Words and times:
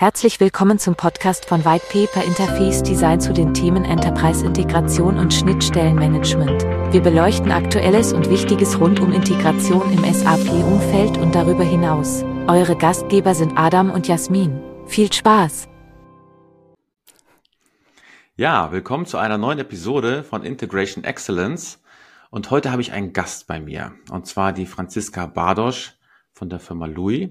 Herzlich 0.00 0.38
willkommen 0.38 0.78
zum 0.78 0.94
Podcast 0.94 1.46
von 1.46 1.64
White 1.64 1.86
Paper 1.90 2.24
Interface 2.24 2.84
Design 2.84 3.20
zu 3.20 3.32
den 3.32 3.52
Themen 3.52 3.84
Enterprise 3.84 4.46
Integration 4.46 5.18
und 5.18 5.34
Schnittstellenmanagement. 5.34 6.62
Wir 6.92 7.00
beleuchten 7.00 7.50
Aktuelles 7.50 8.12
und 8.12 8.30
Wichtiges 8.30 8.78
rund 8.78 9.00
um 9.00 9.12
Integration 9.12 9.92
im 9.92 10.04
SAP-Umfeld 10.04 11.18
und 11.18 11.34
darüber 11.34 11.64
hinaus. 11.64 12.22
Eure 12.46 12.76
Gastgeber 12.76 13.34
sind 13.34 13.58
Adam 13.58 13.90
und 13.90 14.06
Jasmin. 14.06 14.62
Viel 14.86 15.12
Spaß! 15.12 15.68
Ja, 18.36 18.70
willkommen 18.70 19.04
zu 19.04 19.18
einer 19.18 19.36
neuen 19.36 19.58
Episode 19.58 20.22
von 20.22 20.44
Integration 20.44 21.02
Excellence. 21.02 21.82
Und 22.30 22.52
heute 22.52 22.70
habe 22.70 22.82
ich 22.82 22.92
einen 22.92 23.12
Gast 23.12 23.48
bei 23.48 23.58
mir, 23.58 23.96
und 24.12 24.28
zwar 24.28 24.52
die 24.52 24.66
Franziska 24.66 25.26
Bardosch 25.26 25.94
von 26.34 26.48
der 26.48 26.60
Firma 26.60 26.86
Louis. 26.86 27.30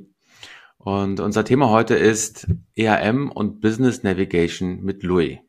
Und 0.77 1.19
unser 1.19 1.43
Thema 1.43 1.69
heute 1.69 1.95
ist 1.95 2.47
ERM 2.75 3.31
und 3.31 3.61
Business 3.61 4.03
Navigation 4.03 4.83
mit 4.83 5.03
Louis. 5.03 5.39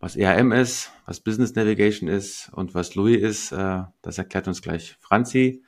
Was 0.00 0.16
ERM 0.16 0.52
ist, 0.52 0.92
was 1.06 1.20
Business 1.20 1.54
Navigation 1.54 2.08
ist 2.08 2.50
und 2.52 2.74
was 2.74 2.94
Louis 2.94 3.20
ist, 3.20 3.52
äh, 3.52 3.82
das 4.02 4.18
erklärt 4.18 4.46
uns 4.48 4.62
gleich 4.62 4.96
Franzi. 5.00 5.62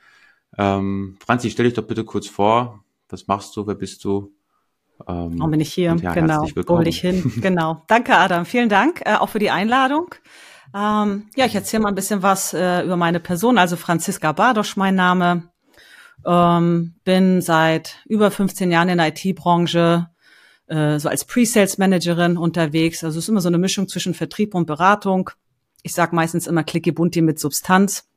Ähm, 0.57 1.17
Franzi, 1.25 1.49
stell 1.51 1.65
dich 1.65 1.73
doch 1.73 1.85
bitte 1.85 2.03
kurz 2.03 2.27
vor. 2.27 2.83
Was 3.09 3.27
machst 3.27 3.55
du? 3.55 3.67
Wer 3.67 3.75
bist 3.75 4.03
du? 4.03 4.33
Ähm, 5.07 5.37
Warum 5.37 5.51
bin 5.51 5.59
ich 5.59 5.73
hier? 5.73 5.95
Ja, 6.01 6.13
genau. 6.13 6.47
Wo 6.67 6.79
will 6.79 6.87
ich 6.87 7.01
hin? 7.01 7.31
genau. 7.41 7.83
Danke, 7.87 8.15
Adam. 8.15 8.45
Vielen 8.45 8.69
Dank 8.69 9.01
äh, 9.05 9.15
auch 9.15 9.29
für 9.29 9.39
die 9.39 9.51
Einladung. 9.51 10.15
Ähm, 10.73 11.29
ja, 11.35 11.45
ich 11.45 11.55
erzähle 11.55 11.83
mal 11.83 11.89
ein 11.89 11.95
bisschen 11.95 12.23
was 12.23 12.53
äh, 12.53 12.83
über 12.83 12.95
meine 12.95 13.19
Person. 13.19 13.57
Also 13.57 13.75
Franziska 13.75 14.31
Bardosch, 14.31 14.77
mein 14.77 14.95
Name. 14.95 15.50
Ähm, 16.25 16.95
bin 17.03 17.41
seit 17.41 17.97
über 18.05 18.31
15 18.31 18.71
Jahren 18.71 18.89
in 18.89 18.97
der 18.97 19.07
IT-Branche 19.07 20.07
äh, 20.67 20.99
so 20.99 21.09
als 21.09 21.25
Pre-Sales 21.25 21.77
Managerin 21.77 22.37
unterwegs. 22.37 23.03
Also 23.03 23.19
es 23.19 23.25
ist 23.25 23.29
immer 23.29 23.41
so 23.41 23.49
eine 23.49 23.57
Mischung 23.57 23.87
zwischen 23.87 24.13
Vertrieb 24.13 24.55
und 24.55 24.65
Beratung. 24.65 25.31
Ich 25.83 25.93
sage 25.93 26.15
meistens 26.15 26.47
immer 26.47 26.63
Clicky 26.63 26.91
Bunti 26.91 27.21
mit 27.21 27.39
Substanz. 27.39 28.07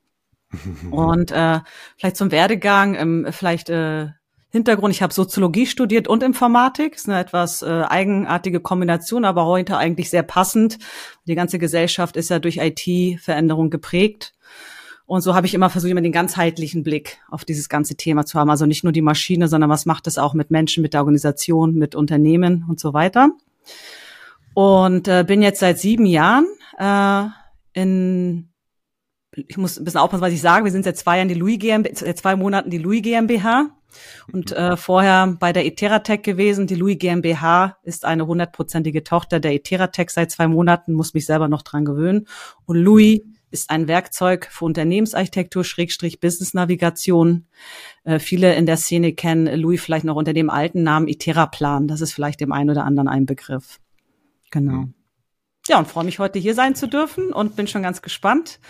und 0.91 1.33
äh, 1.33 1.61
vielleicht 1.97 2.17
zum 2.17 2.31
Werdegang, 2.31 2.95
ähm, 2.95 3.27
vielleicht 3.31 3.71
äh, 3.71 4.09
Hintergrund, 4.51 4.95
ich 4.95 5.03
habe 5.03 5.13
Soziologie 5.13 5.67
studiert 5.67 6.07
und 6.07 6.23
Informatik. 6.23 6.95
Ist 6.95 7.09
eine 7.09 7.19
etwas 7.19 7.63
äh, 7.63 7.83
eigenartige 7.89 8.61
Kombination, 8.61 9.25
aber 9.25 9.47
heute 9.47 9.77
eigentlich 9.77 10.11
sehr 10.11 10.23
passend. 10.23 10.79
Die 11.27 11.35
ganze 11.35 11.59
Gesellschaft 11.59 12.17
ist 12.17 12.31
ja 12.31 12.39
durch 12.39 12.59
IT-Veränderung 12.59 13.69
geprägt. 13.69 14.33
Und 15.15 15.21
so 15.21 15.37
habe 15.37 15.47
ich 15.47 15.55
immer 15.55 15.71
versucht, 15.71 15.93
immer 15.93 16.01
den 16.01 16.11
ganzheitlichen 16.11 16.83
Blick 16.83 17.19
auf 17.31 17.45
dieses 17.45 17.69
ganze 17.69 17.95
Thema 17.95 18.27
zu 18.27 18.37
haben. 18.37 18.51
Also 18.51 18.67
nicht 18.67 18.83
nur 18.83 18.93
die 18.93 19.01
Maschine, 19.01 19.47
sondern 19.47 19.71
was 19.71 19.87
macht 19.87 20.09
es 20.09 20.19
auch 20.19 20.35
mit 20.35 20.51
Menschen, 20.51 20.83
mit 20.83 20.93
der 20.93 21.03
Organisation, 21.03 21.77
mit 21.77 21.95
Unternehmen 21.95 22.67
und 22.69 22.81
so 22.81 22.95
weiter. 22.95 23.31
Und 24.55 25.07
äh, 25.07 25.23
bin 25.25 25.41
jetzt 25.41 25.61
seit 25.61 25.79
sieben 25.79 26.05
Jahren 26.05 26.49
äh, 26.79 27.27
in 27.81 28.49
ich 29.37 29.57
muss 29.57 29.79
ein 29.79 29.85
bisschen 29.85 30.01
aufpassen, 30.01 30.23
was 30.23 30.33
ich 30.33 30.41
sage. 30.41 30.65
Wir 30.65 30.73
sind 30.73 30.85
seit 30.85 30.97
zwei 30.97 31.19
Jahren 31.19 31.29
die 31.29 31.35
Louis 31.35 31.61
GmbH, 31.61 31.95
seit 31.95 32.19
zwei 32.19 32.35
Monaten 32.35 32.71
die 32.71 32.79
Louis 32.79 33.03
GmbH 33.03 33.67
und 34.33 34.51
äh, 34.51 34.77
vorher 34.77 35.37
bei 35.39 35.53
der 35.53 35.65
Eteratec 35.65 36.25
gewesen. 36.25 36.67
Die 36.67 36.75
Louis 36.75 36.99
GmbH 36.99 37.77
ist 37.85 38.05
eine 38.05 38.27
hundertprozentige 38.27 39.05
Tochter 39.05 39.39
der 39.39 39.55
Eteratec 39.55 40.11
seit 40.11 40.33
zwei 40.33 40.49
Monaten, 40.49 40.93
muss 40.93 41.15
mich 41.15 41.27
selber 41.27 41.47
noch 41.47 41.63
dran 41.63 41.85
gewöhnen. 41.85 42.27
Und 42.67 42.79
Louis 42.79 43.21
ist 43.55 43.71
ein 43.71 43.89
Werkzeug 43.89 44.49
für 44.51 44.67
Unternehmensarchitektur, 44.67 45.65
Schrägstrich 45.65 46.21
Business-Navigation. 46.21 47.47
Äh, 48.03 48.19
viele 48.19 48.55
in 48.55 48.67
der 48.67 48.77
Szene 48.77 49.15
kennen 49.15 49.59
Louis 49.59 49.83
vielleicht 49.83 50.05
noch 50.05 50.17
unter 50.17 50.35
dem 50.35 50.51
alten 50.51 50.83
Namen 50.83 51.09
Iteraplan. 51.09 51.89
Das 51.89 52.03
ist 52.03 52.13
vielleicht 52.13 52.41
dem 52.41 52.53
einen 52.53 52.71
oder 52.71 52.85
anderen 52.85 53.09
ein 53.09 53.25
Begriff. 53.25 53.81
Genau. 54.51 54.73
Mhm. 54.73 54.95
Ja, 55.67 55.79
und 55.79 55.89
freue 55.89 56.05
mich 56.05 56.19
heute 56.19 56.39
hier 56.39 56.55
sein 56.55 56.75
zu 56.75 56.87
dürfen 56.87 57.33
und 57.33 57.57
bin 57.57 57.67
schon 57.67 57.83
ganz 57.83 58.03
gespannt. 58.03 58.61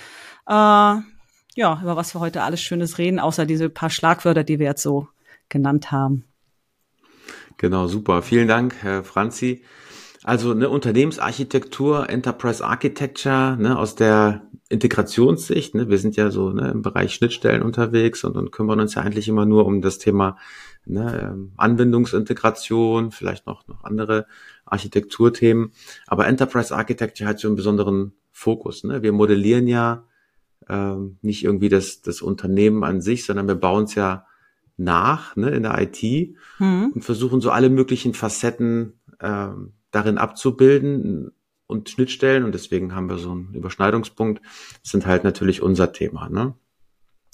Äh, 0.46 0.52
ja, 0.52 1.80
über 1.83 1.96
was 1.96 2.14
wir 2.14 2.20
heute 2.20 2.42
alles 2.42 2.61
Schönes 2.61 2.98
reden, 2.98 3.18
außer 3.18 3.46
diese 3.46 3.70
paar 3.70 3.90
Schlagwörter, 3.90 4.44
die 4.44 4.58
wir 4.58 4.67
jetzt 4.67 4.83
so 4.83 5.08
genannt 5.48 5.90
haben. 5.90 6.24
Genau, 7.56 7.86
super. 7.86 8.23
Vielen 8.23 8.48
Dank, 8.48 8.77
Herr 8.83 9.02
Franzi. 9.02 9.64
Also 10.24 10.52
eine 10.52 10.70
Unternehmensarchitektur, 10.70 12.08
Enterprise 12.08 12.64
Architecture, 12.64 13.56
ne, 13.58 13.78
aus 13.78 13.94
der 13.94 14.42
Integrationssicht. 14.74 15.74
Ne, 15.74 15.89
wir 15.89 15.98
sind 15.98 16.17
ja 16.17 16.30
so 16.30 16.51
ne, 16.51 16.70
im 16.70 16.83
Bereich 16.83 17.14
Schnittstellen 17.14 17.62
unterwegs 17.62 18.24
und, 18.24 18.36
und 18.36 18.51
kümmern 18.51 18.80
uns 18.80 18.95
ja 18.95 19.02
eigentlich 19.02 19.29
immer 19.29 19.46
nur 19.46 19.64
um 19.64 19.80
das 19.80 19.98
Thema 19.98 20.36
ne, 20.85 21.30
ähm, 21.33 21.52
Anwendungsintegration, 21.57 23.11
vielleicht 23.11 23.46
noch, 23.46 23.67
noch 23.67 23.85
andere 23.85 24.27
Architekturthemen. 24.67 25.73
Aber 26.07 26.27
Enterprise 26.27 26.74
Architecture 26.74 27.29
hat 27.29 27.39
so 27.39 27.48
einen 27.48 27.57
besonderen 27.57 28.12
Fokus. 28.33 28.85
Ne? 28.85 29.02
Wir 29.02 29.12
modellieren 29.12 29.68
ja 29.68 30.05
ähm, 30.68 31.18
nicht 31.23 31.45
irgendwie 31.45 31.68
das, 31.68 32.02
das 32.02 32.20
Unternehmen 32.20 32.85
an 32.85 33.01
sich, 33.01 33.24
sondern 33.24 33.48
wir 33.48 33.55
bauen 33.55 33.85
es 33.85 33.95
ja 33.95 34.27
nach 34.77 35.36
ne, 35.36 35.51
in 35.51 35.62
der 35.62 35.80
IT 35.80 36.02
mhm. 36.58 36.92
und 36.95 37.05
versuchen 37.05 37.41
so 37.41 37.51
alle 37.51 37.70
möglichen 37.70 38.12
Facetten 38.12 38.95
ähm, 39.20 39.73
darin 39.91 40.18
abzubilden 40.18 41.33
und 41.67 41.89
Schnittstellen 41.89 42.45
und 42.45 42.52
deswegen 42.52 42.95
haben 42.95 43.08
wir 43.08 43.19
so 43.19 43.30
einen 43.30 43.55
Überschneidungspunkt. 43.55 44.42
Das 44.83 44.92
sind 44.92 45.07
halt 45.07 45.25
natürlich 45.25 45.63
unser 45.63 45.92
Thema. 45.92 46.29
Ne? 46.29 46.55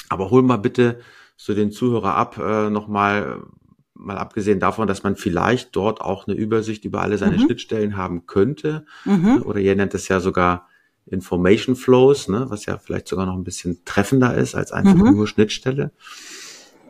Aber 0.09 0.31
hol 0.31 0.43
mal 0.43 0.59
bitte 0.59 1.01
so 1.37 1.55
den 1.55 1.73
Zuhörer 1.73 2.15
ab, 2.15 2.39
äh, 2.39 2.71
nochmal, 2.71 3.43
mal 3.95 4.19
abgesehen 4.19 4.61
davon, 4.61 4.87
dass 4.87 5.03
man 5.03 5.17
vielleicht 5.17 5.75
dort 5.75 6.01
auch 6.01 6.27
eine 6.27 6.37
Übersicht 6.37 6.85
über 6.85 7.03
alle 7.03 7.19
seine 7.19 7.39
mhm. 7.39 7.43
Schnittstellen 7.43 7.97
haben 7.97 8.27
könnte. 8.27 8.85
Mhm. 9.05 9.43
Oder 9.45 9.61
ihr 9.61 9.75
nennt 9.75 9.95
es 9.95 10.09
ja 10.09 10.21
sogar 10.21 10.69
Information 11.07 11.77
Flows, 11.77 12.29
ne, 12.29 12.47
was 12.49 12.67
ja 12.67 12.79
vielleicht 12.79 13.09
sogar 13.09 13.27
noch 13.27 13.35
ein 13.35 13.45
bisschen 13.45 13.85
treffender 13.85 14.35
ist 14.35 14.55
als 14.55 14.71
einfach 14.71 14.95
mhm. 14.95 15.15
nur 15.15 15.27
Schnittstelle. 15.27 15.93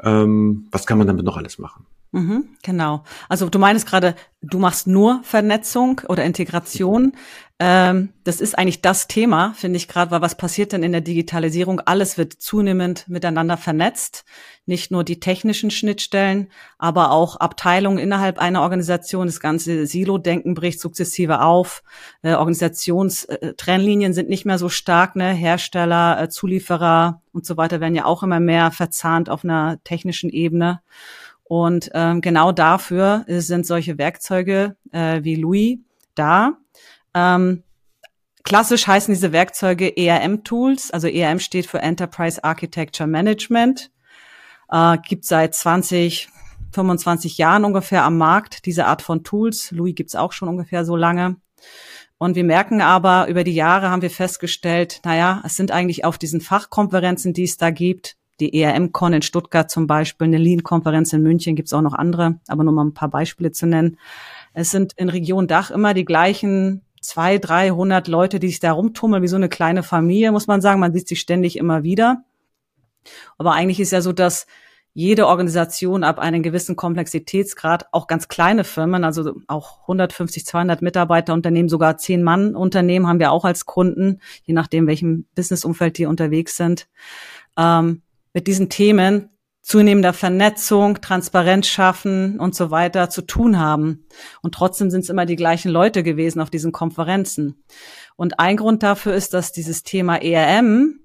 Ähm, 0.02 0.66
was 0.70 0.86
kann 0.86 0.98
man 0.98 1.06
damit 1.06 1.24
noch 1.24 1.36
alles 1.36 1.58
machen? 1.58 1.86
Mhm, 2.12 2.56
genau. 2.64 3.04
Also 3.28 3.48
du 3.48 3.60
meinst 3.60 3.86
gerade, 3.86 4.16
du 4.42 4.58
machst 4.58 4.88
nur 4.88 5.20
Vernetzung 5.22 6.00
oder 6.08 6.24
Integration. 6.24 7.12
Ähm, 7.60 8.14
das 8.24 8.40
ist 8.40 8.58
eigentlich 8.58 8.82
das 8.82 9.06
Thema, 9.06 9.52
finde 9.54 9.76
ich 9.76 9.86
gerade, 9.86 10.10
weil 10.10 10.22
was 10.22 10.34
passiert 10.34 10.72
denn 10.72 10.82
in 10.82 10.90
der 10.90 11.02
Digitalisierung? 11.02 11.78
Alles 11.80 12.18
wird 12.18 12.32
zunehmend 12.32 13.06
miteinander 13.08 13.56
vernetzt. 13.56 14.24
Nicht 14.66 14.90
nur 14.90 15.04
die 15.04 15.20
technischen 15.20 15.70
Schnittstellen, 15.70 16.48
aber 16.78 17.12
auch 17.12 17.36
Abteilungen 17.36 17.98
innerhalb 17.98 18.38
einer 18.38 18.62
Organisation. 18.62 19.26
Das 19.26 19.38
ganze 19.38 19.86
Silo-Denken 19.86 20.54
bricht 20.54 20.80
sukzessive 20.80 21.42
auf. 21.42 21.84
Äh, 22.22 22.32
Organisationstrennlinien 22.34 24.14
sind 24.14 24.28
nicht 24.28 24.46
mehr 24.46 24.58
so 24.58 24.68
stark. 24.68 25.14
Ne? 25.14 25.32
Hersteller, 25.32 26.20
äh, 26.20 26.28
Zulieferer 26.28 27.20
und 27.32 27.46
so 27.46 27.56
weiter 27.56 27.80
werden 27.80 27.94
ja 27.94 28.04
auch 28.04 28.24
immer 28.24 28.40
mehr 28.40 28.72
verzahnt 28.72 29.30
auf 29.30 29.44
einer 29.44 29.78
technischen 29.84 30.30
Ebene. 30.30 30.80
Und 31.50 31.90
ähm, 31.94 32.20
genau 32.20 32.52
dafür 32.52 33.24
sind 33.26 33.66
solche 33.66 33.98
Werkzeuge 33.98 34.76
äh, 34.92 35.24
wie 35.24 35.34
Louis 35.34 35.78
da. 36.14 36.52
Ähm, 37.12 37.64
klassisch 38.44 38.86
heißen 38.86 39.12
diese 39.12 39.32
Werkzeuge 39.32 39.96
ERM-Tools, 39.96 40.92
also 40.92 41.08
ERM 41.08 41.40
steht 41.40 41.66
für 41.66 41.80
Enterprise 41.80 42.44
Architecture 42.44 43.08
Management. 43.08 43.90
Äh, 44.70 44.98
gibt 44.98 45.24
seit 45.24 45.56
20, 45.56 46.28
25 46.70 47.36
Jahren 47.38 47.64
ungefähr 47.64 48.04
am 48.04 48.16
Markt 48.16 48.64
diese 48.64 48.86
Art 48.86 49.02
von 49.02 49.24
Tools. 49.24 49.72
Louis 49.72 49.96
gibt's 49.96 50.14
auch 50.14 50.30
schon 50.30 50.48
ungefähr 50.48 50.84
so 50.84 50.94
lange. 50.94 51.34
Und 52.16 52.36
wir 52.36 52.44
merken 52.44 52.80
aber, 52.80 53.26
über 53.26 53.42
die 53.42 53.54
Jahre 53.56 53.90
haben 53.90 54.02
wir 54.02 54.10
festgestellt, 54.10 55.00
naja, 55.04 55.42
es 55.44 55.56
sind 55.56 55.72
eigentlich 55.72 56.04
auf 56.04 56.16
diesen 56.16 56.40
Fachkonferenzen, 56.40 57.32
die 57.32 57.42
es 57.42 57.56
da 57.56 57.70
gibt, 57.70 58.18
die 58.40 58.60
ERM-Con 58.60 59.12
in 59.12 59.22
Stuttgart 59.22 59.70
zum 59.70 59.86
Beispiel, 59.86 60.26
eine 60.26 60.38
Lean-Konferenz 60.38 61.12
in 61.12 61.22
München, 61.22 61.56
gibt's 61.56 61.72
auch 61.72 61.82
noch 61.82 61.94
andere, 61.94 62.40
aber 62.48 62.64
nur 62.64 62.72
mal 62.72 62.84
ein 62.84 62.94
paar 62.94 63.10
Beispiele 63.10 63.52
zu 63.52 63.66
nennen. 63.66 63.98
Es 64.52 64.70
sind 64.70 64.94
in 64.94 65.08
Region 65.08 65.46
Dach 65.46 65.70
immer 65.70 65.94
die 65.94 66.04
gleichen 66.04 66.82
zwei, 67.00 67.38
dreihundert 67.38 68.08
Leute, 68.08 68.40
die 68.40 68.48
sich 68.48 68.60
da 68.60 68.72
rumtummeln, 68.72 69.22
wie 69.22 69.28
so 69.28 69.36
eine 69.36 69.48
kleine 69.48 69.82
Familie, 69.82 70.32
muss 70.32 70.46
man 70.46 70.60
sagen. 70.60 70.80
Man 70.80 70.92
sieht 70.92 71.08
sich 71.08 71.20
ständig 71.20 71.56
immer 71.56 71.82
wieder. 71.82 72.24
Aber 73.38 73.52
eigentlich 73.52 73.80
ist 73.80 73.92
ja 73.92 74.00
so, 74.02 74.12
dass 74.12 74.46
jede 74.92 75.28
Organisation 75.28 76.02
ab 76.02 76.18
einem 76.18 76.42
gewissen 76.42 76.74
Komplexitätsgrad, 76.74 77.86
auch 77.92 78.06
ganz 78.06 78.28
kleine 78.28 78.64
Firmen, 78.64 79.04
also 79.04 79.34
auch 79.46 79.82
150, 79.82 80.44
200 80.44 80.82
Mitarbeiter 80.82 81.32
Unternehmen, 81.32 81.68
sogar 81.68 81.96
10 81.96 82.22
Mann 82.22 82.56
Unternehmen 82.56 83.06
haben 83.06 83.20
wir 83.20 83.30
auch 83.30 83.44
als 83.44 83.66
Kunden, 83.66 84.20
je 84.42 84.52
nachdem, 84.52 84.88
welchem 84.88 85.26
Businessumfeld 85.36 85.96
die 85.96 86.06
unterwegs 86.06 86.56
sind, 86.56 86.88
ähm, 87.56 88.02
mit 88.32 88.46
diesen 88.46 88.68
Themen 88.68 89.30
zunehmender 89.62 90.12
Vernetzung, 90.12 91.00
Transparenz 91.00 91.68
schaffen 91.68 92.40
und 92.40 92.54
so 92.54 92.70
weiter 92.70 93.10
zu 93.10 93.22
tun 93.22 93.58
haben. 93.58 94.06
Und 94.42 94.54
trotzdem 94.54 94.90
sind 94.90 95.02
es 95.02 95.10
immer 95.10 95.26
die 95.26 95.36
gleichen 95.36 95.70
Leute 95.70 96.02
gewesen 96.02 96.40
auf 96.40 96.50
diesen 96.50 96.72
Konferenzen. 96.72 97.62
Und 98.16 98.40
ein 98.40 98.56
Grund 98.56 98.82
dafür 98.82 99.14
ist, 99.14 99.34
dass 99.34 99.52
dieses 99.52 99.82
Thema 99.82 100.16
ERM, 100.16 101.00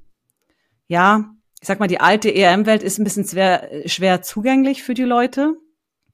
ja, 0.87 1.25
ich 1.61 1.67
sag 1.67 1.79
mal, 1.79 1.87
die 1.87 1.99
alte 1.99 2.33
ERM-Welt 2.33 2.83
ist 2.83 2.97
ein 2.97 3.03
bisschen 3.03 3.27
schwer, 3.27 3.69
schwer 3.85 4.21
zugänglich 4.21 4.83
für 4.83 4.93
die 4.93 5.03
Leute. 5.03 5.55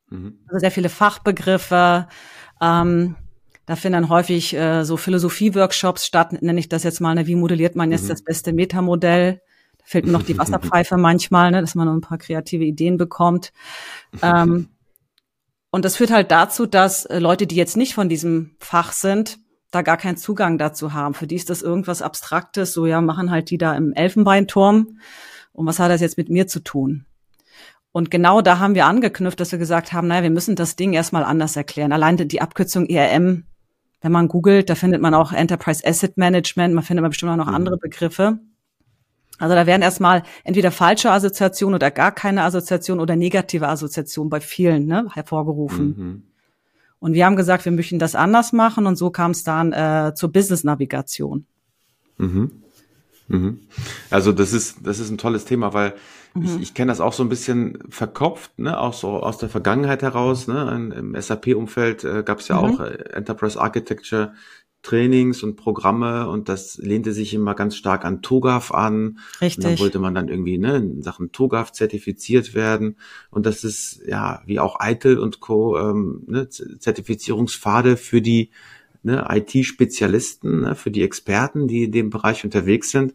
Mhm. 0.10 0.40
Also 0.48 0.60
sehr 0.60 0.72
viele 0.72 0.90
Fachbegriffe. 0.90 2.07
Ähm, 2.62 3.16
da 3.66 3.75
finden 3.75 4.02
dann 4.02 4.10
häufig 4.10 4.54
äh, 4.56 4.84
so 4.84 4.98
Philosophie-Workshops 4.98 6.06
statt, 6.06 6.42
nenne 6.42 6.60
ich 6.60 6.69
das 6.69 6.84
jetzt 6.84 7.02
mal, 7.02 7.16
ne? 7.16 7.28
wie 7.28 7.36
modelliert 7.36 7.75
man 7.75 7.92
jetzt 7.92 8.06
mhm. 8.06 8.10
das 8.10 8.24
beste 8.24 8.54
Metamodell? 8.54 9.42
Fehlt 9.83 10.06
mir 10.06 10.12
noch 10.12 10.24
die 10.24 10.38
Wasserpfeife 10.38 10.98
manchmal, 10.98 11.51
ne? 11.51 11.62
dass 11.62 11.75
man 11.75 11.88
noch 11.88 11.94
ein 11.94 12.01
paar 12.01 12.18
kreative 12.18 12.63
Ideen 12.63 12.98
bekommt. 12.98 13.51
Ähm, 14.22 14.69
und 15.72 15.86
das 15.86 15.95
führt 15.95 16.12
halt 16.12 16.31
dazu, 16.31 16.66
dass 16.66 17.06
äh, 17.06 17.19
Leute, 17.19 17.48
die 17.48 17.56
jetzt 17.56 17.78
nicht 17.78 17.94
von 17.94 18.10
diesem 18.10 18.56
Fach 18.60 18.92
sind, 18.92 19.39
da 19.72 19.81
gar 19.81 19.98
keinen 19.98 20.18
Zugang 20.18 20.57
dazu 20.57 20.94
haben. 20.94 21.13
Für 21.13 21.28
die 21.28 21.36
ist 21.36 21.50
das 21.50 21.62
irgendwas 21.62 22.01
Abstraktes, 22.01 22.74
so 22.74 22.86
ja, 22.86 23.00
machen 23.01 23.31
halt 23.31 23.50
die 23.50 23.57
da 23.57 23.74
im 23.74 23.94
Elfenbeinturm. 23.94 25.00
Und 25.54 25.66
was 25.66 25.80
hat 25.80 25.89
das 25.89 26.01
jetzt 26.01 26.18
mit 26.18 26.30
mir 26.30 26.48
zu 26.48 26.62
tun? 26.62 27.06
Und 27.94 28.12
genau 28.12 28.42
da 28.42 28.60
haben 28.60 28.75
wir 28.75 28.86
angeknüpft, 28.86 29.39
dass 29.39 29.51
wir 29.51 29.60
gesagt 29.60 29.92
haben, 29.92 30.07
naja, 30.07 30.24
wir 30.24 30.30
müssen 30.30 30.56
das 30.56 30.75
Ding 30.75 30.94
erstmal 30.94 31.24
anders 31.24 31.56
erklären. 31.56 31.92
Allein 31.92 32.16
die 32.18 32.42
Abkürzung 32.42 32.86
ERM, 32.86 33.45
wenn 34.01 34.12
man 34.12 34.28
googelt, 34.28 34.69
da 34.69 34.75
findet 34.75 35.01
man 35.01 35.13
auch 35.13 35.33
Enterprise 35.33 35.86
Asset 35.86 36.18
Management, 36.18 36.74
man 36.74 36.83
findet 36.83 37.01
aber 37.01 37.10
bestimmt 37.10 37.33
auch 37.33 37.38
noch 37.38 37.48
mhm. 37.48 37.56
andere 37.56 37.78
Begriffe. 37.78 38.39
Also 39.42 39.56
da 39.56 39.66
werden 39.66 39.82
erstmal 39.82 40.22
entweder 40.44 40.70
falsche 40.70 41.12
Assoziationen 41.12 41.74
oder 41.74 41.90
gar 41.90 42.12
keine 42.12 42.44
Assoziation 42.44 43.00
oder 43.00 43.16
negative 43.16 43.68
Assoziation 43.68 44.30
bei 44.30 44.40
vielen 44.40 44.86
ne, 44.86 45.08
hervorgerufen. 45.14 45.86
Mhm. 45.88 46.24
Und 47.00 47.14
wir 47.14 47.26
haben 47.26 47.36
gesagt, 47.36 47.66
wir 47.66 47.72
möchten 47.72 47.98
das 47.98 48.14
anders 48.14 48.54
machen 48.54 48.86
und 48.86 48.98
so 48.98 49.10
kam 49.10 49.32
es 49.32 49.44
dann 49.44 49.74
äh, 49.74 50.14
zur 50.14 50.32
Business-Navigation. 50.32 51.48
Mhm. 52.20 52.52
Mhm. 53.30 53.62
Also 54.12 54.32
das 54.32 54.54
ist, 54.54 54.78
das 54.84 55.00
ist 55.00 55.10
ein 55.10 55.18
tolles 55.18 55.46
Thema, 55.46 55.74
weil 55.74 55.96
mhm. 56.36 56.44
ich, 56.44 56.62
ich 56.62 56.74
kenne 56.76 56.92
das 56.92 57.02
auch 57.02 57.14
so 57.14 57.24
ein 57.24 57.30
bisschen 57.30 57.80
verkopft, 57.90 58.60
ne, 58.60 58.80
auch 58.80 58.94
so 58.94 59.24
aus 59.24 59.40
der 59.40 59.50
Vergangenheit 59.50 60.04
heraus. 60.04 60.48
Ne, 60.48 60.94
Im 60.96 61.20
SAP-Umfeld 61.20 62.04
äh, 62.04 62.22
gab 62.24 62.42
es 62.42 62.48
ja 62.48 62.62
mhm. 62.62 62.76
auch 62.76 62.80
äh, 62.82 62.94
Enterprise 63.14 63.60
Architecture 63.60 64.34
Trainings 64.83 65.44
und 65.44 65.56
Programme 65.56 66.28
und 66.28 66.50
das 66.50 66.78
lehnte 66.78 67.13
sich 67.13 67.33
immer 67.33 67.54
ganz 67.54 67.75
stark 67.75 68.04
an 68.04 68.22
TOGAF 68.22 68.72
an. 68.72 69.19
Richtig. 69.39 69.57
Und 69.57 69.63
dann 69.63 69.80
wollte 69.80 70.00
man 70.00 70.16
dann 70.16 70.28
irgendwie 70.28 70.57
ne, 70.57 70.78
in 70.78 71.01
Sachen 71.04 71.31
TOGAF 71.31 71.72
zertifiziert 71.72 72.56
werden. 72.56 72.98
Und 73.30 73.45
das 73.45 73.63
ist 73.63 74.01
ja 74.07 74.42
wie 74.45 74.60
auch 74.60 74.80
ITIL 74.81 75.19
und 75.19 75.39
Co. 75.39 75.78
Ähm, 75.78 76.24
ne, 76.28 76.50
Zertifizierungspfade 76.50 77.95
für 77.95 78.22
die 78.22 78.50
ne, 79.04 79.28
IT-Spezialisten, 79.30 80.62
ne, 80.62 80.75
für 80.75 80.92
die 80.92 81.04
Experten, 81.04 81.68
die 81.68 81.83
in 81.83 81.92
dem 81.92 82.10
Bereich 82.10 82.44
unterwegs 82.44 82.89
sind. 82.92 83.13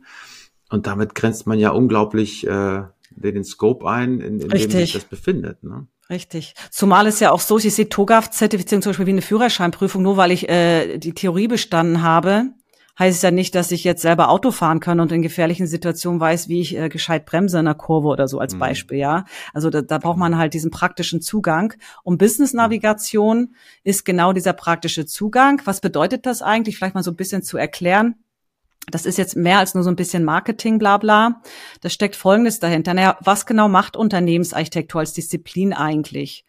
Und 0.71 0.87
damit 0.87 1.15
grenzt 1.15 1.47
man 1.47 1.59
ja 1.59 1.71
unglaublich 1.71 2.47
äh, 2.47 2.83
den 3.11 3.45
Scope 3.45 3.89
ein, 3.89 4.21
in, 4.21 4.41
in 4.41 4.49
dem 4.49 4.71
sich 4.71 4.93
das 4.93 5.05
befindet. 5.05 5.63
Ne? 5.65 5.87
Richtig. 6.09 6.55
Zumal 6.71 7.07
es 7.07 7.21
ja 7.21 7.33
auch 7.33 7.41
so 7.41 7.57
ist, 7.57 7.65
ich 7.65 7.75
sehe 7.75 7.89
TOGAF-Zertifizierung 7.89 8.83
zum 8.83 8.91
Beispiel 8.91 9.07
wie 9.07 9.11
eine 9.11 9.23
Führerscheinprüfung, 9.23 10.03
nur 10.03 10.17
weil 10.17 10.31
ich 10.31 10.49
äh, 10.49 10.99
die 10.99 11.15
Theorie 11.15 11.49
bestanden 11.49 12.03
habe, 12.03 12.51
heißt 12.99 13.17
es 13.17 13.23
ja 13.23 13.31
nicht, 13.33 13.55
dass 13.55 13.73
ich 13.73 13.83
jetzt 13.83 14.03
selber 14.03 14.31
Auto 14.31 14.53
fahren 14.53 14.81
kann 14.81 15.01
und 15.01 15.11
in 15.11 15.21
gefährlichen 15.21 15.67
Situationen 15.67 16.21
weiß, 16.21 16.49
wie 16.49 16.61
ich 16.61 16.77
äh, 16.77 16.89
gescheit 16.89 17.27
bremse 17.27 17.59
in 17.59 17.67
einer 17.67 17.75
Kurve 17.75 18.07
oder 18.07 18.29
so 18.29 18.39
als 18.39 18.55
mhm. 18.55 18.61
Beispiel, 18.61 18.99
ja. 18.99 19.25
Also 19.53 19.69
da, 19.69 19.83
da 19.83 19.99
braucht 19.99 20.17
man 20.17 20.39
halt 20.39 20.55
diesen 20.55 20.71
praktischen 20.71 21.21
Zugang. 21.21 21.75
Und 22.05 22.19
Business-Navigation 22.19 23.55
ist 23.83 24.05
genau 24.05 24.33
dieser 24.33 24.53
praktische 24.53 25.07
Zugang. 25.07 25.61
Was 25.65 25.81
bedeutet 25.81 26.25
das 26.25 26.41
eigentlich? 26.41 26.77
Vielleicht 26.77 26.95
mal 26.95 27.03
so 27.03 27.11
ein 27.11 27.17
bisschen 27.17 27.43
zu 27.43 27.59
erklären 27.59 28.15
das 28.89 29.05
ist 29.05 29.19
jetzt 29.19 29.37
mehr 29.37 29.59
als 29.59 29.75
nur 29.75 29.83
so 29.83 29.91
ein 29.91 29.97
bisschen 29.97 30.25
Marketing, 30.25 30.79
bla 30.79 30.97
bla. 30.99 31.43
Da 31.81 31.89
steckt 31.89 32.15
Folgendes 32.15 32.61
dahinter. 32.61 32.95
Naja, 32.95 33.19
was 33.21 33.45
genau 33.45 33.69
macht 33.69 33.97
Unternehmensarchitektur 33.97 35.01
als 35.01 35.13
Disziplin 35.13 35.73
eigentlich? 35.73 36.45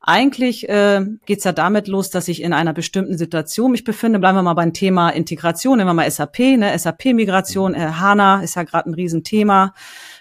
Eigentlich 0.00 0.68
äh, 0.70 1.04
geht's 1.26 1.44
ja 1.44 1.52
damit 1.52 1.88
los, 1.88 2.08
dass 2.08 2.28
ich 2.28 2.42
in 2.42 2.54
einer 2.54 2.72
bestimmten 2.72 3.18
Situation 3.18 3.72
mich 3.72 3.84
befinde. 3.84 4.18
Bleiben 4.18 4.38
wir 4.38 4.42
mal 4.42 4.54
beim 4.54 4.72
Thema 4.72 5.10
Integration, 5.10 5.76
nehmen 5.76 5.90
wir 5.90 5.94
mal 5.94 6.10
SAP, 6.10 6.38
ne? 6.38 6.78
SAP-Migration, 6.78 7.74
äh, 7.74 7.92
HANA 7.92 8.42
ist 8.42 8.56
ja 8.56 8.62
gerade 8.62 8.88
ein 8.88 8.94
Riesenthema. 8.94 9.74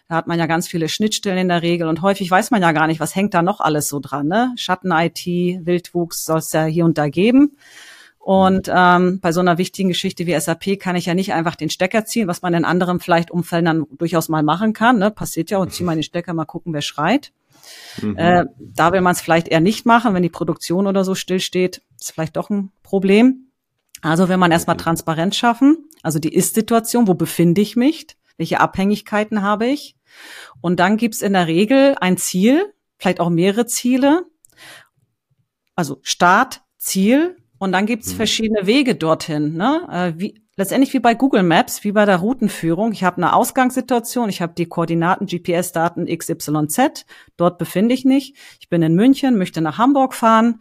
Da 0.09 0.15
hat 0.15 0.27
man 0.27 0.38
ja 0.38 0.47
ganz 0.47 0.67
viele 0.67 0.89
Schnittstellen 0.89 1.38
in 1.38 1.47
der 1.47 1.62
Regel 1.62 1.88
und 1.88 2.01
häufig 2.01 2.29
weiß 2.29 2.51
man 2.51 2.62
ja 2.62 2.74
gar 2.74 2.88
nicht, 2.88 3.00
was 3.00 3.15
hängt 3.15 3.33
da 3.33 3.41
noch 3.41 3.62
alles 3.62 3.88
so 3.88 4.01
dran. 4.01 4.27
Ne? 4.27 4.53
Schatten-IT, 4.57 5.25
Wildwuchs 5.65 6.25
soll 6.25 6.39
es 6.39 6.51
ja 6.51 6.65
hier 6.65 6.83
und 6.83 6.97
da 6.97 7.07
geben. 7.07 7.56
Und 8.23 8.69
ähm, 8.71 9.19
bei 9.19 9.31
so 9.31 9.39
einer 9.39 9.57
wichtigen 9.57 9.89
Geschichte 9.89 10.27
wie 10.27 10.39
SAP 10.39 10.79
kann 10.79 10.95
ich 10.95 11.07
ja 11.07 11.15
nicht 11.15 11.33
einfach 11.33 11.56
den 11.56 11.71
Stecker 11.71 12.06
ziehen, 12.06 12.27
was 12.27 12.44
man 12.44 12.53
in 12.53 12.65
anderen 12.65 13.00
vielleicht 13.00 13.31
Umfällen 13.31 13.65
dann 13.65 13.85
durchaus 13.97 14.29
mal 14.29 14.44
machen 14.44 14.73
kann. 14.73 15.00
Ne? 15.00 15.09
Passiert 15.09 15.50
ja 15.50 15.57
und 15.57 15.73
zieh 15.73 15.83
mal 15.83 15.95
den 15.95 16.03
Stecker, 16.03 16.33
mal 16.33 16.45
gucken, 16.45 16.71
wer 16.71 16.83
schreit. 16.83 17.31
Mhm. 18.00 18.18
Äh, 18.18 18.45
da 18.59 18.94
will 18.94 19.01
man 19.01 19.13
es 19.13 19.21
vielleicht 19.21 19.47
eher 19.47 19.59
nicht 19.59 19.88
machen, 19.88 20.13
wenn 20.13 20.21
die 20.21 20.29
Produktion 20.29 20.85
oder 20.85 21.03
so 21.03 21.15
stillsteht, 21.15 21.81
ist 22.00 22.12
vielleicht 22.12 22.35
doch 22.38 22.51
ein 22.51 22.71
Problem. 22.83 23.47
Also 24.01 24.29
will 24.29 24.38
man 24.38 24.51
erstmal 24.51 24.77
Transparenz 24.77 25.35
schaffen, 25.35 25.89
also 26.01 26.19
die 26.19 26.33
Ist-Situation, 26.33 27.07
wo 27.07 27.13
befinde 27.13 27.62
ich 27.62 27.75
mich, 27.75 28.07
welche 28.38 28.59
Abhängigkeiten 28.59 29.41
habe 29.41 29.67
ich. 29.67 29.95
Und 30.59 30.79
dann 30.79 30.97
gibt's 30.97 31.21
in 31.21 31.33
der 31.33 31.47
Regel 31.47 31.95
ein 32.00 32.17
Ziel, 32.17 32.74
vielleicht 32.97 33.19
auch 33.19 33.29
mehrere 33.29 33.65
Ziele. 33.65 34.25
Also 35.75 36.00
Start, 36.01 36.62
Ziel, 36.77 37.38
und 37.62 37.74
dann 37.74 37.86
gibt's 37.86 38.13
mhm. 38.13 38.18
verschiedene 38.18 38.66
Wege 38.66 38.96
dorthin. 38.96 39.54
Ne? 39.56 39.88
Äh, 39.92 40.19
wie, 40.19 40.42
letztendlich 40.58 40.94
wie 40.94 41.00
bei 41.00 41.13
Google 41.13 41.44
Maps, 41.44 41.84
wie 41.84 41.92
bei 41.92 42.06
der 42.06 42.18
Routenführung. 42.18 42.92
Ich 42.92 43.04
habe 43.04 43.18
eine 43.18 43.36
Ausgangssituation, 43.36 44.30
ich 44.30 44.42
habe 44.42 44.56
die 44.58 44.66
Koordinaten 44.66 45.28
GPS-Daten 45.28 46.08
XYZ, 46.08 47.06
dort 47.38 47.60
befinde 47.60 47.94
ich 47.94 48.04
mich. 48.04 48.34
Ich 48.60 48.68
bin 48.68 48.81
in 48.81 48.96
München, 48.96 49.38
möchte 49.38 49.62
nach 49.62 49.78
Hamburg 49.78 50.16
fahren. 50.16 50.60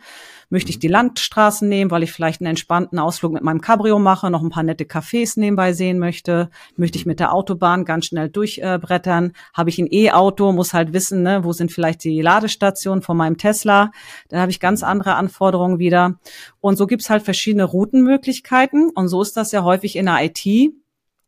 Möchte 0.50 0.70
ich 0.70 0.76
mhm. 0.76 0.80
die 0.80 0.88
Landstraßen 0.88 1.68
nehmen, 1.68 1.90
weil 1.90 2.02
ich 2.02 2.12
vielleicht 2.12 2.40
einen 2.40 2.50
entspannten 2.50 2.98
Ausflug 2.98 3.32
mit 3.32 3.42
meinem 3.42 3.60
Cabrio 3.60 3.98
mache, 3.98 4.30
noch 4.30 4.42
ein 4.42 4.50
paar 4.50 4.64
nette 4.64 4.84
Cafés 4.84 5.38
nebenbei 5.38 5.72
sehen 5.72 5.98
möchte? 5.98 6.50
Möchte 6.76 6.98
ich 6.98 7.06
mit 7.06 7.20
der 7.20 7.32
Autobahn 7.32 7.84
ganz 7.84 8.06
schnell 8.06 8.28
durchbrettern? 8.28 9.30
Äh, 9.30 9.32
habe 9.54 9.70
ich 9.70 9.78
ein 9.78 9.88
E-Auto, 9.90 10.52
muss 10.52 10.74
halt 10.74 10.92
wissen, 10.92 11.22
ne, 11.22 11.44
wo 11.44 11.52
sind 11.52 11.72
vielleicht 11.72 12.04
die 12.04 12.20
Ladestationen 12.20 13.02
von 13.02 13.16
meinem 13.16 13.38
Tesla? 13.38 13.92
Da 14.28 14.40
habe 14.40 14.50
ich 14.50 14.60
ganz 14.60 14.82
andere 14.82 15.14
Anforderungen 15.14 15.78
wieder. 15.78 16.18
Und 16.60 16.76
so 16.76 16.86
gibt's 16.86 17.08
halt 17.08 17.22
verschiedene 17.22 17.64
Routenmöglichkeiten. 17.64 18.90
Und 18.90 19.08
so 19.08 19.22
ist 19.22 19.36
das 19.36 19.52
ja 19.52 19.64
häufig 19.64 19.96
in 19.96 20.06
der 20.06 20.24
IT 20.24 20.74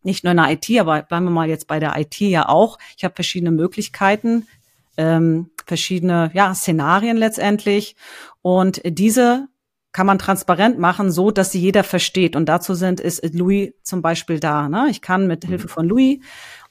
nicht 0.05 0.25
nur 0.25 0.33
in 0.33 0.37
der 0.37 0.51
IT, 0.51 0.69
aber 0.81 1.03
bleiben 1.03 1.27
wir 1.27 1.31
mal 1.31 1.49
jetzt 1.49 1.67
bei 1.67 1.79
der 1.79 1.97
IT 1.97 2.19
ja 2.19 2.49
auch. 2.49 2.79
Ich 2.97 3.05
habe 3.05 3.15
verschiedene 3.15 3.53
Möglichkeiten, 3.53 4.49
ähm, 4.97 5.51
verschiedene 5.67 6.31
ja, 6.35 6.55
Szenarien 6.55 7.17
letztendlich. 7.17 7.97
Und 8.43 8.81
diese 8.85 9.49
kann 9.93 10.07
man 10.07 10.19
transparent 10.19 10.79
machen, 10.79 11.11
so 11.13 11.31
dass 11.31 11.53
sie 11.53 11.61
jeder 11.61 11.85
versteht. 11.85 12.35
Und 12.35 12.47
dazu 12.47 12.75
sind 12.75 12.99
ist 12.99 13.35
Louis 13.35 13.73
zum 13.83 14.03
Beispiel 14.03 14.41
da. 14.41 14.69
Ne? 14.69 14.87
Ich 14.91 15.03
kann 15.03 15.27
mit 15.27 15.45
Hilfe 15.45 15.69
von 15.69 15.87
Louis 15.87 16.19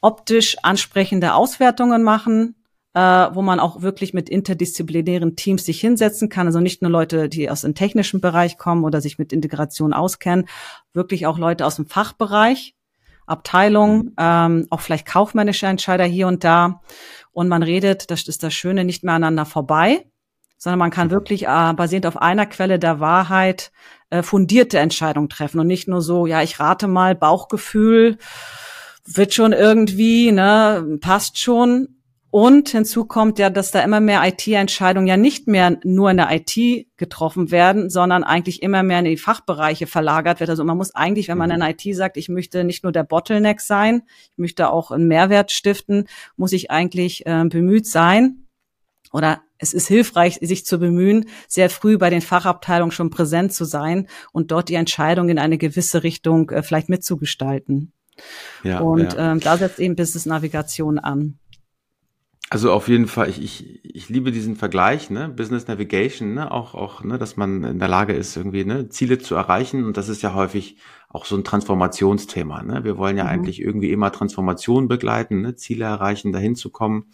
optisch 0.02 0.58
ansprechende 0.64 1.36
Auswertungen 1.36 2.02
machen, 2.02 2.56
äh, 2.94 3.00
wo 3.00 3.44
man 3.44 3.60
auch 3.60 3.84
wirklich 3.84 4.14
mit 4.14 4.28
interdisziplinären 4.28 5.36
Teams 5.36 5.66
sich 5.66 5.80
hinsetzen 5.80 6.30
kann. 6.30 6.48
Also 6.48 6.60
nicht 6.60 6.82
nur 6.82 6.92
Leute, 6.92 7.30
die 7.30 7.50
aus 7.50 7.62
dem 7.62 7.76
technischen 7.76 8.22
Bereich 8.22 8.58
kommen 8.58 8.84
oder 8.84 9.02
sich 9.02 9.20
mit 9.20 9.32
Integration 9.32 9.94
auskennen, 9.94 10.48
wirklich 10.94 11.28
auch 11.28 11.38
Leute 11.38 11.66
aus 11.66 11.76
dem 11.76 11.86
Fachbereich, 11.86 12.76
Abteilung, 13.28 13.98
mhm. 13.98 14.14
ähm, 14.18 14.68
auch 14.72 14.82
vielleicht 14.82 15.06
kaufmännische 15.06 15.68
Entscheider 15.68 16.06
hier 16.06 16.28
und 16.28 16.44
da. 16.44 16.82
Und 17.32 17.48
man 17.48 17.64
redet, 17.64 18.12
das 18.12 18.28
ist 18.28 18.44
das 18.44 18.54
Schöne, 18.54 18.84
nicht 18.84 19.04
mehr 19.04 19.14
aneinander 19.14 19.46
vorbei, 19.46 20.06
sondern 20.58 20.80
man 20.80 20.92
kann 20.92 21.12
wirklich 21.12 21.44
äh, 21.48 21.74
basierend 21.74 22.06
auf 22.06 22.18
einer 22.18 22.46
Quelle 22.46 22.78
der 22.78 23.00
Wahrheit 23.00 23.72
äh, 24.10 24.22
fundierte 24.22 24.80
Entscheidungen 24.80 25.30
treffen 25.30 25.60
und 25.60 25.68
nicht 25.68 25.88
nur 25.88 26.02
so, 26.02 26.26
ja, 26.26 26.42
ich 26.42 26.60
rate 26.60 26.88
mal, 26.88 27.16
Bauchgefühl 27.16 28.18
wird 29.06 29.34
schon 29.34 29.54
irgendwie, 29.54 30.32
ne, 30.32 30.98
passt 31.02 31.40
schon. 31.40 32.01
Und 32.32 32.70
hinzu 32.70 33.04
kommt 33.04 33.40
ja, 33.40 33.50
dass 33.50 33.72
da 33.72 33.82
immer 33.82 34.00
mehr 34.00 34.26
IT-Entscheidungen 34.26 35.06
ja 35.06 35.18
nicht 35.18 35.48
mehr 35.48 35.78
nur 35.84 36.12
in 36.12 36.18
der 36.18 36.30
IT 36.32 36.88
getroffen 36.96 37.52
werden, 37.52 37.90
sondern 37.90 38.24
eigentlich 38.24 38.64
immer 38.64 38.84
mehr 38.84 39.00
in 39.00 39.06
die 39.06 39.18
Fachbereiche 39.18 39.86
verlagert 39.86 40.40
wird. 40.40 40.50
Also 40.50 40.64
man 40.64 40.78
muss 40.78 40.96
eigentlich, 40.96 41.28
wenn 41.28 41.38
man 41.38 41.50
mhm. 41.50 41.62
in 41.62 41.76
IT 41.76 41.96
sagt, 41.96 42.16
ich 42.16 42.30
möchte 42.30 42.64
nicht 42.64 42.84
nur 42.84 42.94
der 42.94 43.04
Bottleneck 43.04 43.60
sein, 43.60 44.04
ich 44.32 44.38
möchte 44.38 44.70
auch 44.70 44.92
einen 44.92 45.10
Mehrwert 45.10 45.52
stiften, 45.52 46.08
muss 46.38 46.54
ich 46.54 46.72
eigentlich 46.72 47.26
äh, 47.26 47.44
bemüht 47.50 47.86
sein 47.86 48.48
oder 49.12 49.42
es 49.58 49.74
ist 49.74 49.90
hilfreich, 49.90 50.40
sich 50.42 50.66
zu 50.66 50.80
bemühen, 50.80 51.26
sehr 51.50 51.70
früh 51.70 51.98
bei 51.98 52.10
den 52.10 52.22
Fachabteilungen 52.22 52.92
schon 52.92 53.10
präsent 53.10 53.52
zu 53.54 53.66
sein 53.66 54.08
und 54.32 54.52
dort 54.52 54.70
die 54.70 54.76
Entscheidung 54.76 55.28
in 55.28 55.38
eine 55.38 55.58
gewisse 55.58 56.04
Richtung 56.04 56.50
äh, 56.50 56.64
vielleicht 56.64 56.88
mitzugestalten. 56.88 57.92
Ja, 58.64 58.80
und 58.80 59.14
ja. 59.14 59.34
Ähm, 59.34 59.42
da 59.42 59.58
setzt 59.58 59.80
eben 59.80 59.98
Business 59.98 60.26
Navigation 60.26 60.98
an. 60.98 61.40
Also 62.52 62.74
auf 62.74 62.90
jeden 62.90 63.08
Fall, 63.08 63.30
ich, 63.30 63.42
ich, 63.42 63.80
ich 63.86 64.10
liebe 64.10 64.34
diesen 64.34 64.58
Vergleich, 64.58 65.10
ne? 65.10 65.30
Business 65.30 65.68
Navigation, 65.68 66.34
ne? 66.34 66.52
auch, 66.52 66.76
auch, 66.76 67.02
ne? 67.02 67.18
dass 67.18 67.38
man 67.38 67.64
in 67.64 67.80
der 67.80 67.88
Lage 67.88 68.12
ist, 68.12 68.36
irgendwie 68.36 68.66
ne? 68.66 68.90
Ziele 68.90 69.20
zu 69.20 69.36
erreichen. 69.36 69.86
Und 69.86 69.96
das 69.96 70.10
ist 70.10 70.22
ja 70.22 70.34
häufig 70.34 70.76
auch 71.08 71.24
so 71.24 71.38
ein 71.38 71.46
Transformationsthema. 71.46 72.62
Ne? 72.62 72.84
Wir 72.84 72.98
wollen 72.98 73.16
ja 73.16 73.24
mhm. 73.24 73.30
eigentlich 73.30 73.62
irgendwie 73.62 73.94
immer 73.94 74.12
Transformation 74.12 74.90
begleiten, 74.90 75.40
ne? 75.40 75.56
Ziele 75.56 75.86
erreichen, 75.86 76.34
dahin 76.34 76.58
zu 76.58 76.72
kommen. 76.72 77.06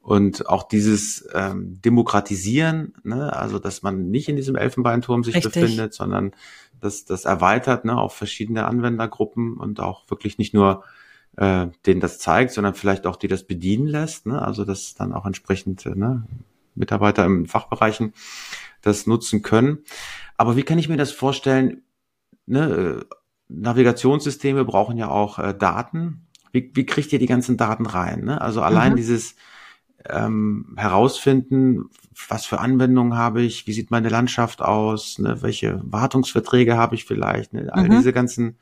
Und 0.00 0.48
auch 0.48 0.62
dieses 0.62 1.28
ähm, 1.34 1.78
Demokratisieren, 1.82 2.94
ne, 3.04 3.30
also 3.36 3.58
dass 3.58 3.82
man 3.82 4.08
nicht 4.08 4.28
in 4.28 4.36
diesem 4.36 4.56
Elfenbeinturm 4.56 5.22
sich 5.22 5.36
Richtig. 5.36 5.52
befindet, 5.52 5.92
sondern 5.92 6.32
das, 6.80 7.04
das 7.04 7.26
erweitert 7.26 7.84
ne, 7.84 7.96
auf 7.96 8.14
verschiedene 8.14 8.64
Anwendergruppen 8.64 9.58
und 9.58 9.80
auch 9.80 10.10
wirklich 10.10 10.38
nicht 10.38 10.54
nur 10.54 10.82
äh, 11.36 11.68
denen 11.86 12.00
das 12.00 12.18
zeigt, 12.18 12.52
sondern 12.52 12.74
vielleicht 12.74 13.06
auch 13.06 13.16
die 13.16 13.28
das 13.28 13.44
bedienen 13.44 13.86
lässt. 13.86 14.26
Ne? 14.26 14.40
Also 14.40 14.64
dass 14.64 14.94
dann 14.94 15.12
auch 15.12 15.26
entsprechend 15.26 15.86
ne, 15.86 16.24
Mitarbeiter 16.74 17.24
im 17.24 17.46
Fachbereichen 17.46 18.12
das 18.82 19.06
nutzen 19.06 19.42
können. 19.42 19.78
Aber 20.36 20.56
wie 20.56 20.62
kann 20.62 20.78
ich 20.78 20.88
mir 20.88 20.96
das 20.96 21.12
vorstellen? 21.12 21.82
Ne, 22.46 23.04
Navigationssysteme 23.48 24.64
brauchen 24.64 24.96
ja 24.96 25.08
auch 25.08 25.38
äh, 25.38 25.54
Daten. 25.54 26.26
Wie, 26.52 26.70
wie 26.74 26.86
kriegt 26.86 27.12
ihr 27.12 27.18
die 27.18 27.26
ganzen 27.26 27.56
Daten 27.56 27.86
rein? 27.86 28.24
Ne? 28.24 28.40
Also 28.40 28.62
allein 28.62 28.92
mhm. 28.92 28.96
dieses 28.96 29.36
ähm, 30.08 30.74
herausfinden, 30.76 31.90
was 32.28 32.44
für 32.44 32.60
Anwendungen 32.60 33.16
habe 33.16 33.42
ich, 33.42 33.66
wie 33.66 33.72
sieht 33.72 33.90
meine 33.90 34.08
Landschaft 34.08 34.60
aus, 34.62 35.18
ne, 35.18 35.42
welche 35.42 35.80
Wartungsverträge 35.84 36.76
habe 36.76 36.94
ich 36.94 37.04
vielleicht, 37.04 37.52
ne, 37.52 37.70
all 37.72 37.84
mhm. 37.84 37.92
diese 37.92 38.12
ganzen 38.12 38.58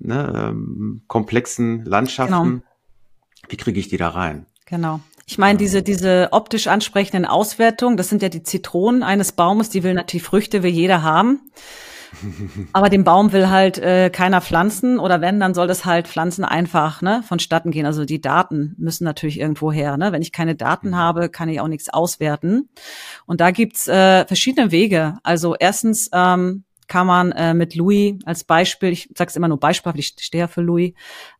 ne, 0.00 0.50
ähm, 0.50 1.02
komplexen 1.06 1.84
Landschaften, 1.84 2.44
genau. 2.44 2.62
wie 3.48 3.56
kriege 3.56 3.78
ich 3.78 3.88
die 3.88 3.96
da 3.96 4.08
rein? 4.08 4.46
Genau. 4.66 5.00
Ich 5.26 5.38
meine, 5.38 5.58
diese, 5.58 5.82
diese 5.82 6.28
optisch 6.32 6.66
ansprechenden 6.66 7.24
Auswertungen, 7.24 7.96
das 7.96 8.08
sind 8.08 8.20
ja 8.20 8.28
die 8.28 8.42
Zitronen 8.42 9.04
eines 9.04 9.32
Baumes, 9.32 9.68
die 9.68 9.84
will 9.84 9.94
natürlich 9.94 10.24
Früchte, 10.24 10.64
will 10.64 10.72
jeder 10.72 11.02
haben. 11.02 11.40
Aber 12.72 12.88
den 12.88 13.04
Baum 13.04 13.32
will 13.32 13.48
halt 13.48 13.78
äh, 13.78 14.10
keiner 14.10 14.40
pflanzen 14.40 14.98
oder 14.98 15.20
wenn, 15.20 15.38
dann 15.38 15.54
soll 15.54 15.68
das 15.68 15.84
halt 15.84 16.08
Pflanzen 16.08 16.44
einfach 16.44 17.02
ne, 17.02 17.22
vonstatten 17.26 17.70
gehen. 17.70 17.86
Also 17.86 18.04
die 18.04 18.20
Daten 18.20 18.74
müssen 18.78 19.04
natürlich 19.04 19.38
irgendwo 19.38 19.70
her. 19.70 19.96
Ne? 19.96 20.10
Wenn 20.12 20.22
ich 20.22 20.32
keine 20.32 20.56
Daten 20.56 20.88
mhm. 20.88 20.96
habe, 20.96 21.28
kann 21.28 21.48
ich 21.48 21.60
auch 21.60 21.68
nichts 21.68 21.88
auswerten. 21.88 22.68
Und 23.26 23.40
da 23.40 23.52
gibt's 23.52 23.86
äh, 23.88 24.26
verschiedene 24.26 24.72
Wege. 24.72 25.18
Also 25.22 25.54
erstens 25.56 26.10
ähm, 26.12 26.64
kann 26.90 27.06
man 27.06 27.30
äh, 27.30 27.54
mit 27.54 27.76
Louis 27.76 28.16
als 28.24 28.42
Beispiel, 28.42 28.90
ich 28.90 29.08
sage 29.16 29.28
es 29.28 29.36
immer 29.36 29.46
nur 29.46 29.60
Beispiel, 29.60 29.92
ich 29.94 30.16
stehe 30.18 30.42
ja 30.42 30.48
für 30.48 30.60
Louis, 30.60 30.92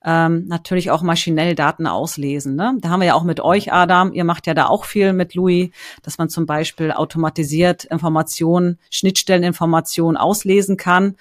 ähm, 0.05 0.47
natürlich 0.47 0.93
auch 0.93 1.03
maschinell 1.03 1.57
Daten 1.57 1.89
auslesen. 1.89 2.55
Ne? 2.55 2.77
Da 2.81 2.89
haben 2.89 3.01
wir 3.01 3.09
ja 3.09 3.15
auch 3.15 3.25
mit 3.25 3.41
euch, 3.41 3.73
Adam, 3.73 4.13
ihr 4.13 4.23
macht 4.23 4.47
ja 4.47 4.55
da 4.55 4.67
auch 4.67 4.85
viel 4.85 5.13
mit 5.13 5.35
Louis, 5.35 5.71
dass 6.05 6.19
man 6.19 6.29
zum 6.29 6.47
Beispiel 6.47 6.93
automatisiert 6.93 7.83
Informationen, 7.85 8.79
Schnittstelleninformationen 8.91 10.17
auslesen 10.17 10.77
kann 10.77 11.17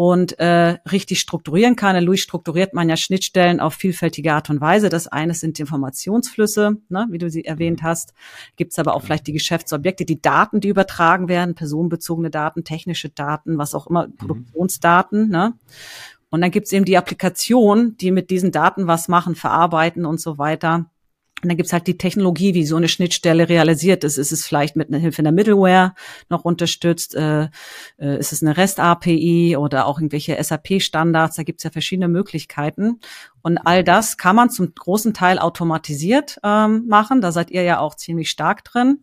und 0.00 0.38
äh, 0.38 0.78
richtig 0.90 1.20
strukturieren 1.20 1.76
kann. 1.76 1.94
In 1.94 2.04
Louis 2.04 2.22
strukturiert 2.22 2.72
man 2.72 2.88
ja 2.88 2.96
Schnittstellen 2.96 3.60
auf 3.60 3.74
vielfältige 3.74 4.32
Art 4.32 4.48
und 4.48 4.58
Weise. 4.58 4.88
Das 4.88 5.06
eine 5.06 5.34
sind 5.34 5.58
die 5.58 5.60
Informationsflüsse, 5.60 6.78
ne, 6.88 7.06
wie 7.10 7.18
du 7.18 7.28
sie 7.28 7.44
erwähnt 7.44 7.82
hast. 7.82 8.14
Gibt 8.56 8.72
es 8.72 8.78
aber 8.78 8.94
auch 8.94 9.02
vielleicht 9.02 9.26
die 9.26 9.34
Geschäftsobjekte, 9.34 10.06
die 10.06 10.22
Daten, 10.22 10.60
die 10.60 10.68
übertragen 10.68 11.28
werden, 11.28 11.54
personenbezogene 11.54 12.30
Daten, 12.30 12.64
technische 12.64 13.10
Daten, 13.10 13.58
was 13.58 13.74
auch 13.74 13.88
immer, 13.88 14.06
mhm. 14.06 14.16
Produktionsdaten. 14.16 15.28
Ne? 15.28 15.52
Und 16.30 16.40
dann 16.40 16.50
gibt 16.50 16.68
es 16.68 16.72
eben 16.72 16.86
die 16.86 16.96
Applikation, 16.96 17.98
die 17.98 18.10
mit 18.10 18.30
diesen 18.30 18.52
Daten 18.52 18.86
was 18.86 19.06
machen, 19.06 19.34
verarbeiten 19.34 20.06
und 20.06 20.18
so 20.18 20.38
weiter. 20.38 20.86
Und 21.42 21.48
dann 21.48 21.56
gibt's 21.56 21.72
halt 21.72 21.86
die 21.86 21.96
Technologie, 21.96 22.54
wie 22.54 22.64
so 22.64 22.76
eine 22.76 22.88
Schnittstelle 22.88 23.48
realisiert 23.48 24.04
ist. 24.04 24.18
Ist 24.18 24.32
es 24.32 24.46
vielleicht 24.46 24.76
mit 24.76 24.88
einer 24.88 24.98
Hilfe 24.98 25.22
der 25.22 25.32
Middleware 25.32 25.94
noch 26.28 26.44
unterstützt? 26.44 27.14
Äh, 27.14 27.48
äh, 27.98 28.18
ist 28.18 28.32
es 28.32 28.42
eine 28.42 28.56
REST-API 28.56 29.56
oder 29.56 29.86
auch 29.86 29.98
irgendwelche 29.98 30.42
SAP-Standards? 30.42 31.36
Da 31.36 31.42
gibt's 31.42 31.64
ja 31.64 31.70
verschiedene 31.70 32.08
Möglichkeiten. 32.08 33.00
Und 33.42 33.58
all 33.58 33.84
das 33.84 34.16
kann 34.16 34.36
man 34.36 34.50
zum 34.50 34.74
großen 34.74 35.14
Teil 35.14 35.38
automatisiert 35.38 36.38
ähm, 36.44 36.86
machen. 36.86 37.20
Da 37.20 37.32
seid 37.32 37.50
ihr 37.50 37.62
ja 37.62 37.78
auch 37.78 37.94
ziemlich 37.94 38.30
stark 38.30 38.64
drin. 38.64 39.00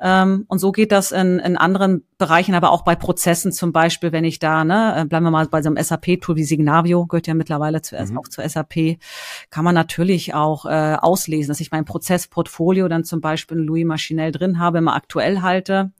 Ähm, 0.00 0.44
und 0.48 0.58
so 0.58 0.72
geht 0.72 0.92
das 0.92 1.12
in, 1.12 1.38
in 1.38 1.56
anderen 1.56 2.04
Bereichen, 2.18 2.54
aber 2.54 2.70
auch 2.70 2.82
bei 2.82 2.96
Prozessen 2.96 3.52
zum 3.52 3.72
Beispiel, 3.72 4.10
wenn 4.10 4.24
ich 4.24 4.38
da, 4.38 4.64
ne, 4.64 4.94
äh, 4.96 5.04
bleiben 5.04 5.24
wir 5.24 5.30
mal 5.30 5.46
bei 5.46 5.62
so 5.62 5.68
einem 5.68 5.82
SAP-Tool 5.82 6.36
wie 6.36 6.44
Signavio, 6.44 7.06
gehört 7.06 7.26
ja 7.26 7.34
mittlerweile 7.34 7.82
zu, 7.82 7.94
mhm. 7.94 8.18
auch 8.18 8.28
zu 8.28 8.46
SAP, 8.46 8.98
kann 9.50 9.64
man 9.64 9.74
natürlich 9.74 10.32
auch 10.34 10.64
äh, 10.64 10.96
auslesen, 10.98 11.48
dass 11.48 11.60
ich 11.60 11.70
mein 11.70 11.84
Prozessportfolio 11.84 12.88
dann 12.88 13.04
zum 13.04 13.20
Beispiel 13.20 13.58
in 13.58 13.64
Louis 13.64 13.84
maschinell 13.84 14.32
drin 14.32 14.58
habe, 14.58 14.78
immer 14.78 14.94
aktuell 14.94 15.42
halte 15.42 15.92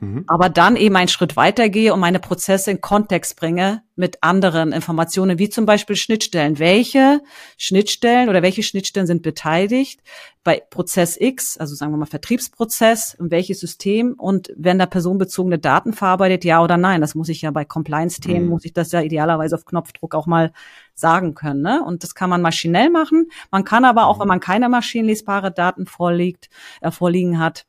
Mhm. 0.00 0.24
Aber 0.26 0.48
dann 0.48 0.76
eben 0.76 0.96
einen 0.96 1.08
Schritt 1.08 1.36
weitergehe 1.36 1.92
und 1.92 2.00
meine 2.00 2.20
Prozesse 2.20 2.70
in 2.70 2.80
Kontext 2.80 3.36
bringe 3.36 3.82
mit 3.96 4.22
anderen 4.22 4.72
Informationen, 4.72 5.38
wie 5.38 5.50
zum 5.50 5.66
Beispiel 5.66 5.96
Schnittstellen. 5.96 6.58
Welche 6.58 7.20
Schnittstellen 7.58 8.28
oder 8.28 8.42
welche 8.42 8.62
Schnittstellen 8.62 9.06
sind 9.06 9.22
beteiligt 9.22 10.00
bei 10.42 10.62
Prozess 10.70 11.16
X, 11.20 11.58
also 11.58 11.74
sagen 11.74 11.92
wir 11.92 11.98
mal 11.98 12.06
Vertriebsprozess, 12.06 13.14
und 13.18 13.30
welches 13.30 13.60
System 13.60 14.14
und 14.14 14.50
wenn 14.56 14.78
da 14.78 14.86
personenbezogene 14.86 15.58
Daten 15.58 15.92
verarbeitet, 15.92 16.44
ja 16.44 16.62
oder 16.62 16.78
nein. 16.78 17.02
Das 17.02 17.14
muss 17.14 17.28
ich 17.28 17.42
ja 17.42 17.50
bei 17.50 17.64
Compliance-Themen, 17.64 18.44
mhm. 18.44 18.50
muss 18.50 18.64
ich 18.64 18.72
das 18.72 18.92
ja 18.92 19.02
idealerweise 19.02 19.56
auf 19.56 19.66
Knopfdruck 19.66 20.14
auch 20.14 20.26
mal 20.26 20.52
sagen 20.94 21.34
können. 21.34 21.60
Ne? 21.60 21.84
Und 21.84 22.02
das 22.02 22.14
kann 22.14 22.30
man 22.30 22.40
maschinell 22.40 22.88
machen. 22.88 23.30
Man 23.50 23.64
kann 23.64 23.84
aber 23.84 24.06
auch, 24.06 24.16
mhm. 24.16 24.20
wenn 24.22 24.28
man 24.28 24.40
keine 24.40 24.68
maschinenlesbare 24.68 25.52
Daten 25.52 25.86
vorliegt, 25.86 26.48
äh, 26.80 26.90
vorliegen 26.90 27.38
hat, 27.38 27.66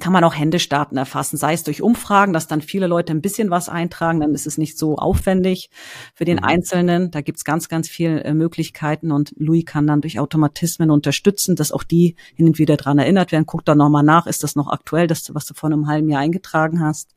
kann 0.00 0.12
man 0.12 0.24
auch 0.24 0.34
Händestarten 0.34 0.96
erfassen, 0.96 1.36
sei 1.36 1.52
es 1.52 1.64
durch 1.64 1.82
Umfragen, 1.82 2.32
dass 2.32 2.46
dann 2.46 2.62
viele 2.62 2.86
Leute 2.86 3.12
ein 3.12 3.20
bisschen 3.20 3.50
was 3.50 3.68
eintragen, 3.68 4.20
dann 4.20 4.34
ist 4.34 4.46
es 4.46 4.58
nicht 4.58 4.78
so 4.78 4.96
aufwendig 4.96 5.70
für 6.14 6.24
den 6.24 6.38
mhm. 6.38 6.44
Einzelnen. 6.44 7.10
Da 7.10 7.20
gibt's 7.20 7.44
ganz, 7.44 7.68
ganz 7.68 7.88
viele 7.88 8.24
äh, 8.24 8.34
Möglichkeiten 8.34 9.12
und 9.12 9.34
Louis 9.36 9.64
kann 9.64 9.86
dann 9.86 10.00
durch 10.00 10.18
Automatismen 10.18 10.90
unterstützen, 10.90 11.56
dass 11.56 11.72
auch 11.72 11.82
die 11.82 12.16
hin 12.34 12.46
und 12.46 12.58
wieder 12.58 12.76
dran 12.76 12.98
erinnert 12.98 13.32
werden. 13.32 13.46
Guck 13.46 13.64
dann 13.64 13.78
nochmal 13.78 14.02
nach, 14.02 14.26
ist 14.26 14.42
das 14.42 14.56
noch 14.56 14.68
aktuell, 14.68 15.06
das, 15.06 15.34
was 15.34 15.46
du 15.46 15.54
vor 15.54 15.70
einem 15.70 15.86
halben 15.86 16.08
Jahr 16.08 16.20
eingetragen 16.20 16.80
hast. 16.80 17.14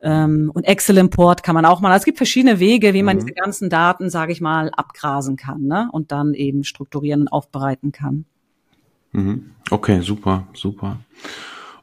Ähm, 0.00 0.50
und 0.54 0.64
Excel-Import 0.64 1.42
kann 1.42 1.54
man 1.54 1.66
auch 1.66 1.80
mal. 1.80 1.92
Also 1.92 2.02
es 2.02 2.04
gibt 2.06 2.18
verschiedene 2.18 2.58
Wege, 2.58 2.94
wie 2.94 3.02
man 3.02 3.16
mhm. 3.16 3.20
diese 3.20 3.34
ganzen 3.34 3.68
Daten, 3.68 4.08
sage 4.08 4.32
ich 4.32 4.40
mal, 4.40 4.70
abgrasen 4.70 5.36
kann 5.36 5.62
ne? 5.64 5.88
und 5.92 6.12
dann 6.12 6.34
eben 6.34 6.64
strukturieren 6.64 7.22
und 7.22 7.28
aufbereiten 7.28 7.92
kann. 7.92 8.24
Mhm. 9.12 9.50
Okay, 9.70 10.00
super, 10.00 10.46
super. 10.54 10.98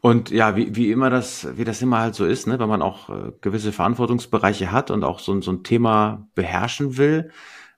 Und 0.02 0.30
ja, 0.32 0.56
wie, 0.56 0.76
wie 0.76 0.92
immer 0.92 1.10
das, 1.10 1.48
wie 1.58 1.64
das 1.64 1.82
immer 1.82 2.00
halt 2.00 2.16
so 2.16 2.26
ist, 2.26 2.48
ne, 2.48 2.60
wenn 2.60 2.70
man 2.70 2.82
auch 2.82 3.10
äh, 3.10 3.32
gewisse 3.42 3.72
Verantwortungsbereiche 3.72 4.72
hat 4.72 4.92
und 4.92 5.04
auch 5.04 5.20
so, 5.20 5.40
so 5.42 5.52
ein 5.52 5.64
Thema 5.64 6.28
beherrschen 6.36 6.98
will, 6.98 7.32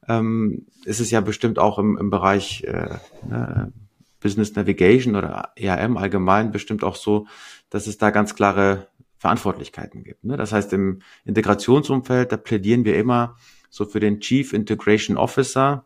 ähm, 0.07 0.65
ist 0.85 0.99
es 0.99 1.11
ja 1.11 1.21
bestimmt 1.21 1.59
auch 1.59 1.79
im, 1.79 1.97
im 1.97 2.09
Bereich 2.09 2.63
äh, 2.63 2.97
ne, 3.27 3.71
Business 4.19 4.55
Navigation 4.55 5.15
oder 5.15 5.51
ERM 5.55 5.97
allgemein 5.97 6.51
bestimmt 6.51 6.83
auch 6.83 6.95
so, 6.95 7.27
dass 7.69 7.87
es 7.87 7.97
da 7.97 8.09
ganz 8.09 8.35
klare 8.35 8.87
Verantwortlichkeiten 9.17 10.03
gibt. 10.03 10.23
Ne? 10.23 10.37
Das 10.37 10.51
heißt, 10.51 10.73
im 10.73 11.01
Integrationsumfeld, 11.25 12.31
da 12.31 12.37
plädieren 12.37 12.85
wir 12.85 12.97
immer 12.97 13.35
so 13.69 13.85
für 13.85 13.99
den 13.99 14.19
Chief 14.19 14.53
Integration 14.53 15.17
Officer 15.17 15.85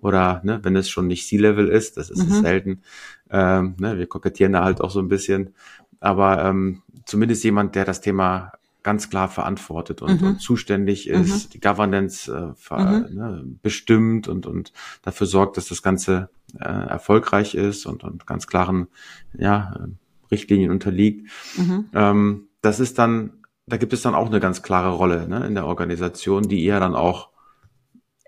oder 0.00 0.40
ne, 0.44 0.60
wenn 0.62 0.76
es 0.76 0.88
schon 0.88 1.06
nicht 1.06 1.26
C-Level 1.26 1.68
ist, 1.68 1.96
das 1.96 2.10
ist 2.10 2.28
mhm. 2.28 2.42
selten, 2.42 2.82
ähm, 3.30 3.74
ne, 3.78 3.98
wir 3.98 4.06
kokettieren 4.06 4.52
da 4.52 4.64
halt 4.64 4.80
auch 4.80 4.90
so 4.90 5.00
ein 5.00 5.08
bisschen, 5.08 5.54
aber 6.00 6.44
ähm, 6.44 6.82
zumindest 7.04 7.44
jemand, 7.44 7.74
der 7.74 7.84
das 7.84 8.00
Thema 8.00 8.52
ganz 8.82 9.10
klar 9.10 9.28
verantwortet 9.28 10.02
und, 10.02 10.20
mhm. 10.20 10.28
und 10.28 10.40
zuständig 10.40 11.08
mhm. 11.08 11.22
ist, 11.22 11.48
mhm. 11.48 11.50
die 11.52 11.60
Governance 11.60 12.32
äh, 12.32 12.54
ver, 12.56 13.06
mhm. 13.08 13.14
ne, 13.14 13.44
bestimmt 13.62 14.28
und, 14.28 14.46
und 14.46 14.72
dafür 15.02 15.26
sorgt, 15.26 15.56
dass 15.56 15.68
das 15.68 15.82
Ganze 15.82 16.30
äh, 16.58 16.64
erfolgreich 16.64 17.54
ist 17.54 17.86
und, 17.86 18.04
und 18.04 18.26
ganz 18.26 18.46
klaren 18.46 18.88
ja, 19.36 19.88
Richtlinien 20.30 20.70
unterliegt. 20.70 21.28
Mhm. 21.56 21.86
Ähm, 21.92 22.48
das 22.62 22.80
ist 22.80 22.98
dann, 22.98 23.44
da 23.66 23.76
gibt 23.76 23.92
es 23.92 24.02
dann 24.02 24.14
auch 24.14 24.26
eine 24.26 24.40
ganz 24.40 24.62
klare 24.62 24.90
Rolle 24.90 25.28
ne, 25.28 25.46
in 25.46 25.54
der 25.54 25.66
Organisation, 25.66 26.48
die 26.48 26.62
ihr 26.62 26.80
dann 26.80 26.94
auch 26.94 27.29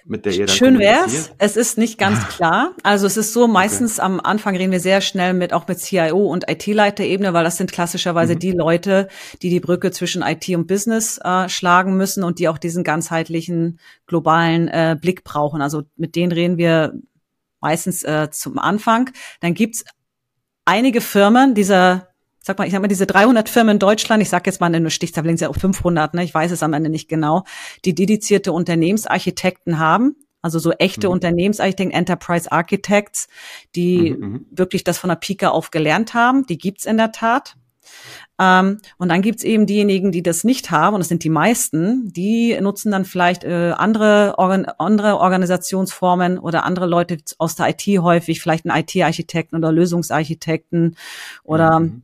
mit 0.04 0.24
der 0.24 0.32
ihr 0.32 0.46
dann 0.46 0.56
Schön 0.56 0.78
wär's. 0.78 1.30
Es 1.38 1.56
ist 1.56 1.78
nicht 1.78 1.98
ganz 1.98 2.18
ah. 2.22 2.28
klar. 2.28 2.76
Also 2.82 3.06
es 3.06 3.16
ist 3.16 3.32
so, 3.32 3.46
meistens 3.46 3.98
okay. 3.98 4.06
am 4.06 4.20
Anfang 4.20 4.56
reden 4.56 4.72
wir 4.72 4.80
sehr 4.80 5.00
schnell 5.00 5.32
mit, 5.34 5.52
auch 5.52 5.68
mit 5.68 5.78
CIO 5.78 6.26
und 6.26 6.48
IT-Leiterebene, 6.48 7.32
weil 7.32 7.44
das 7.44 7.56
sind 7.56 7.72
klassischerweise 7.72 8.34
mhm. 8.34 8.38
die 8.38 8.52
Leute, 8.52 9.08
die 9.42 9.50
die 9.50 9.60
Brücke 9.60 9.90
zwischen 9.90 10.22
IT 10.22 10.48
und 10.50 10.66
Business 10.66 11.18
äh, 11.22 11.48
schlagen 11.48 11.96
müssen 11.96 12.24
und 12.24 12.38
die 12.38 12.48
auch 12.48 12.58
diesen 12.58 12.84
ganzheitlichen 12.84 13.78
globalen 14.06 14.68
äh, 14.68 14.96
Blick 15.00 15.24
brauchen. 15.24 15.62
Also 15.62 15.82
mit 15.96 16.16
denen 16.16 16.32
reden 16.32 16.56
wir 16.56 16.94
meistens 17.60 18.02
äh, 18.02 18.28
zum 18.30 18.58
Anfang. 18.58 19.10
Dann 19.40 19.54
gibt's 19.54 19.84
einige 20.64 21.00
Firmen 21.00 21.54
dieser 21.54 22.11
sag 22.42 22.58
mal, 22.58 22.66
ich 22.66 22.72
sag 22.72 22.80
mal, 22.80 22.88
diese 22.88 23.06
300 23.06 23.48
Firmen 23.48 23.76
in 23.76 23.78
Deutschland, 23.78 24.22
ich 24.22 24.28
sag 24.28 24.46
jetzt 24.46 24.60
mal 24.60 24.74
eine 24.74 24.90
Stichzahl, 24.90 25.24
links 25.24 25.40
ja 25.40 25.48
auch 25.48 25.56
500, 25.56 26.14
ne, 26.14 26.24
ich 26.24 26.34
weiß 26.34 26.50
es 26.50 26.62
am 26.62 26.72
Ende 26.72 26.90
nicht 26.90 27.08
genau, 27.08 27.44
die 27.84 27.94
dedizierte 27.94 28.52
Unternehmensarchitekten 28.52 29.78
haben, 29.78 30.16
also 30.42 30.58
so 30.58 30.72
echte 30.72 31.06
mhm. 31.06 31.14
Unternehmensarchitekten, 31.14 31.96
Enterprise 31.96 32.50
Architects, 32.50 33.28
die 33.76 34.12
mhm, 34.12 34.26
mhm. 34.26 34.46
wirklich 34.50 34.84
das 34.84 34.98
von 34.98 35.08
der 35.08 35.16
Pika 35.16 35.48
auf 35.50 35.70
gelernt 35.70 36.14
haben, 36.14 36.44
die 36.46 36.58
gibt's 36.58 36.84
in 36.84 36.96
der 36.96 37.12
Tat. 37.12 37.56
Ähm, 38.40 38.78
und 38.98 39.08
dann 39.08 39.22
gibt's 39.22 39.44
eben 39.44 39.66
diejenigen, 39.66 40.10
die 40.10 40.22
das 40.22 40.42
nicht 40.42 40.70
haben, 40.70 40.94
und 40.94 41.00
das 41.00 41.08
sind 41.08 41.22
die 41.22 41.30
meisten, 41.30 42.12
die 42.12 42.58
nutzen 42.60 42.90
dann 42.90 43.04
vielleicht 43.04 43.44
äh, 43.44 43.72
andere, 43.76 44.34
Organ 44.38 44.64
andere 44.78 45.18
Organisationsformen 45.18 46.38
oder 46.38 46.64
andere 46.64 46.86
Leute 46.86 47.18
aus 47.38 47.54
der 47.54 47.68
IT 47.68 47.82
häufig, 48.00 48.40
vielleicht 48.40 48.66
einen 48.66 48.80
IT-Architekten 48.80 49.56
oder 49.56 49.70
Lösungsarchitekten 49.70 50.96
oder 51.44 51.80
mhm 51.80 52.02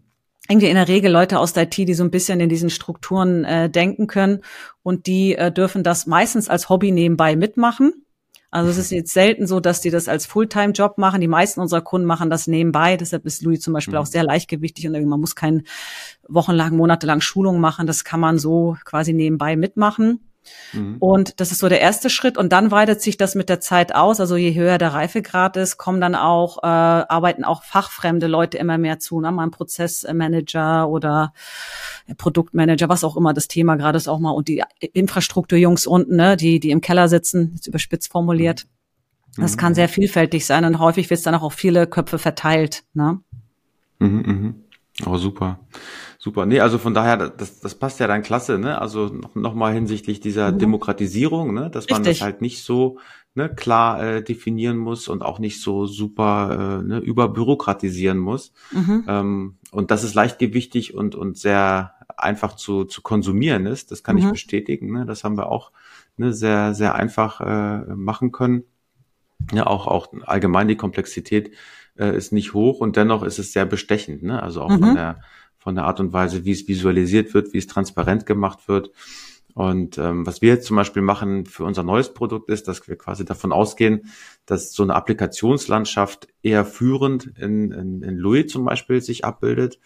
irgendwie 0.48 0.68
in 0.68 0.76
der 0.76 0.88
Regel 0.88 1.12
Leute 1.12 1.38
aus 1.38 1.52
der 1.52 1.64
IT, 1.64 1.76
die 1.76 1.94
so 1.94 2.02
ein 2.02 2.10
bisschen 2.10 2.40
in 2.40 2.48
diesen 2.48 2.70
Strukturen 2.70 3.44
äh, 3.44 3.68
denken 3.68 4.06
können 4.06 4.40
und 4.82 5.06
die 5.06 5.34
äh, 5.34 5.52
dürfen 5.52 5.82
das 5.82 6.06
meistens 6.06 6.48
als 6.48 6.68
Hobby 6.68 6.90
nebenbei 6.90 7.36
mitmachen. 7.36 8.04
Also 8.50 8.70
es 8.70 8.78
ist 8.78 8.90
jetzt 8.90 9.12
selten 9.12 9.46
so, 9.46 9.60
dass 9.60 9.82
die 9.82 9.90
das 9.90 10.08
als 10.08 10.24
Fulltime-Job 10.24 10.96
machen. 10.96 11.20
Die 11.20 11.28
meisten 11.28 11.60
unserer 11.60 11.82
Kunden 11.82 12.06
machen 12.06 12.30
das 12.30 12.46
nebenbei. 12.46 12.96
Deshalb 12.96 13.26
ist 13.26 13.42
Louis 13.42 13.60
zum 13.60 13.74
Beispiel 13.74 13.94
mhm. 13.94 14.00
auch 14.00 14.06
sehr 14.06 14.24
leichtgewichtig 14.24 14.86
und 14.86 14.92
man 15.04 15.20
muss 15.20 15.34
kein 15.34 15.64
wochenlang, 16.26 16.74
monatelang 16.74 17.20
Schulung 17.20 17.60
machen. 17.60 17.86
Das 17.86 18.04
kann 18.04 18.20
man 18.20 18.38
so 18.38 18.76
quasi 18.86 19.12
nebenbei 19.12 19.54
mitmachen. 19.56 20.27
Mhm. 20.72 20.96
Und 20.98 21.40
das 21.40 21.52
ist 21.52 21.58
so 21.58 21.68
der 21.68 21.80
erste 21.80 22.10
Schritt. 22.10 22.38
Und 22.38 22.52
dann 22.52 22.70
weitet 22.70 23.00
sich 23.00 23.16
das 23.16 23.34
mit 23.34 23.48
der 23.48 23.60
Zeit 23.60 23.94
aus. 23.94 24.20
Also 24.20 24.36
je 24.36 24.54
höher 24.54 24.78
der 24.78 24.94
Reifegrad 24.94 25.56
ist, 25.56 25.76
kommen 25.76 26.00
dann 26.00 26.14
auch, 26.14 26.58
äh, 26.62 26.66
arbeiten 26.66 27.44
auch 27.44 27.62
fachfremde 27.62 28.26
Leute 28.26 28.58
immer 28.58 28.78
mehr 28.78 28.98
zu. 28.98 29.20
Ne? 29.20 29.32
Mal 29.32 29.44
ein 29.44 29.50
Prozessmanager 29.50 30.88
oder 30.88 31.32
Produktmanager, 32.16 32.88
was 32.88 33.04
auch 33.04 33.16
immer 33.16 33.34
das 33.34 33.48
Thema 33.48 33.76
gerade 33.76 33.96
ist 33.96 34.08
auch 34.08 34.18
mal. 34.18 34.30
Und 34.30 34.48
die 34.48 34.62
Infrastrukturjungs 34.80 35.86
unten, 35.86 36.16
ne? 36.16 36.36
die, 36.36 36.60
die 36.60 36.70
im 36.70 36.80
Keller 36.80 37.08
sitzen, 37.08 37.52
jetzt 37.54 37.66
überspitzt 37.66 38.10
formuliert. 38.10 38.66
Das 39.36 39.52
mhm. 39.52 39.56
kann 39.58 39.74
sehr 39.74 39.88
vielfältig 39.88 40.46
sein 40.46 40.64
und 40.64 40.78
häufig 40.78 41.10
wird 41.10 41.18
es 41.18 41.24
dann 41.24 41.34
auch 41.34 41.42
auf 41.42 41.54
viele 41.54 41.86
Köpfe 41.86 42.18
verteilt. 42.18 42.84
Ne? 42.94 43.20
Mhm, 43.98 44.08
mhm. 44.08 44.54
Oh, 45.06 45.16
super. 45.16 45.60
Super. 46.28 46.44
Nee, 46.44 46.60
also 46.60 46.76
von 46.76 46.92
daher, 46.92 47.16
das, 47.16 47.60
das 47.60 47.74
passt 47.74 48.00
ja 48.00 48.06
dann 48.06 48.20
klasse, 48.22 48.58
ne? 48.58 48.78
Also 48.78 49.06
noch, 49.06 49.34
noch 49.34 49.54
mal 49.54 49.72
hinsichtlich 49.72 50.20
dieser 50.20 50.52
mhm. 50.52 50.58
Demokratisierung, 50.58 51.54
ne? 51.54 51.70
Dass 51.70 51.88
man 51.88 52.02
Richtig. 52.02 52.18
das 52.18 52.22
halt 52.22 52.42
nicht 52.42 52.62
so 52.62 52.98
ne, 53.34 53.48
klar 53.48 54.02
äh, 54.02 54.22
definieren 54.22 54.76
muss 54.76 55.08
und 55.08 55.22
auch 55.22 55.38
nicht 55.38 55.62
so 55.62 55.86
super 55.86 56.82
äh, 56.82 56.86
ne, 56.86 56.98
überbürokratisieren 56.98 58.18
muss. 58.18 58.52
Mhm. 58.72 59.04
Ähm, 59.08 59.54
und 59.70 59.90
dass 59.90 60.02
es 60.02 60.12
leichtgewichtig 60.12 60.92
und, 60.92 61.14
und 61.14 61.38
sehr 61.38 61.94
einfach 62.14 62.56
zu, 62.56 62.84
zu 62.84 63.00
konsumieren 63.00 63.64
ist, 63.64 63.90
das 63.90 64.02
kann 64.02 64.16
mhm. 64.16 64.24
ich 64.24 64.30
bestätigen. 64.30 64.92
Ne? 64.92 65.06
Das 65.06 65.24
haben 65.24 65.38
wir 65.38 65.50
auch 65.50 65.72
ne, 66.18 66.34
sehr, 66.34 66.74
sehr 66.74 66.94
einfach 66.94 67.40
äh, 67.40 67.94
machen 67.94 68.32
können. 68.32 68.64
Ja, 69.50 69.66
auch, 69.66 69.86
auch 69.86 70.08
allgemein 70.26 70.68
die 70.68 70.76
Komplexität 70.76 71.52
äh, 71.96 72.14
ist 72.14 72.32
nicht 72.32 72.52
hoch 72.52 72.80
und 72.80 72.96
dennoch 72.96 73.22
ist 73.22 73.38
es 73.38 73.54
sehr 73.54 73.64
bestechend, 73.64 74.22
ne? 74.22 74.42
Also 74.42 74.62
auch 74.62 74.70
mhm. 74.70 74.80
von 74.80 74.94
der 74.94 75.20
von 75.68 75.74
der 75.74 75.84
Art 75.84 76.00
und 76.00 76.14
Weise, 76.14 76.46
wie 76.46 76.52
es 76.52 76.66
visualisiert 76.66 77.34
wird, 77.34 77.52
wie 77.52 77.58
es 77.58 77.66
transparent 77.66 78.24
gemacht 78.24 78.68
wird. 78.68 78.90
Und 79.52 79.98
ähm, 79.98 80.26
was 80.26 80.40
wir 80.40 80.48
jetzt 80.48 80.66
zum 80.66 80.76
Beispiel 80.76 81.02
machen 81.02 81.44
für 81.44 81.64
unser 81.64 81.82
neues 81.82 82.14
Produkt 82.14 82.48
ist, 82.48 82.68
dass 82.68 82.88
wir 82.88 82.96
quasi 82.96 83.26
davon 83.26 83.52
ausgehen, 83.52 84.10
dass 84.46 84.72
so 84.72 84.82
eine 84.82 84.94
Applikationslandschaft 84.94 86.28
eher 86.42 86.64
führend 86.64 87.26
in, 87.38 87.70
in, 87.72 88.02
in 88.02 88.16
Louis 88.16 88.46
zum 88.46 88.64
Beispiel 88.64 89.02
sich 89.02 89.26
abbildet 89.26 89.78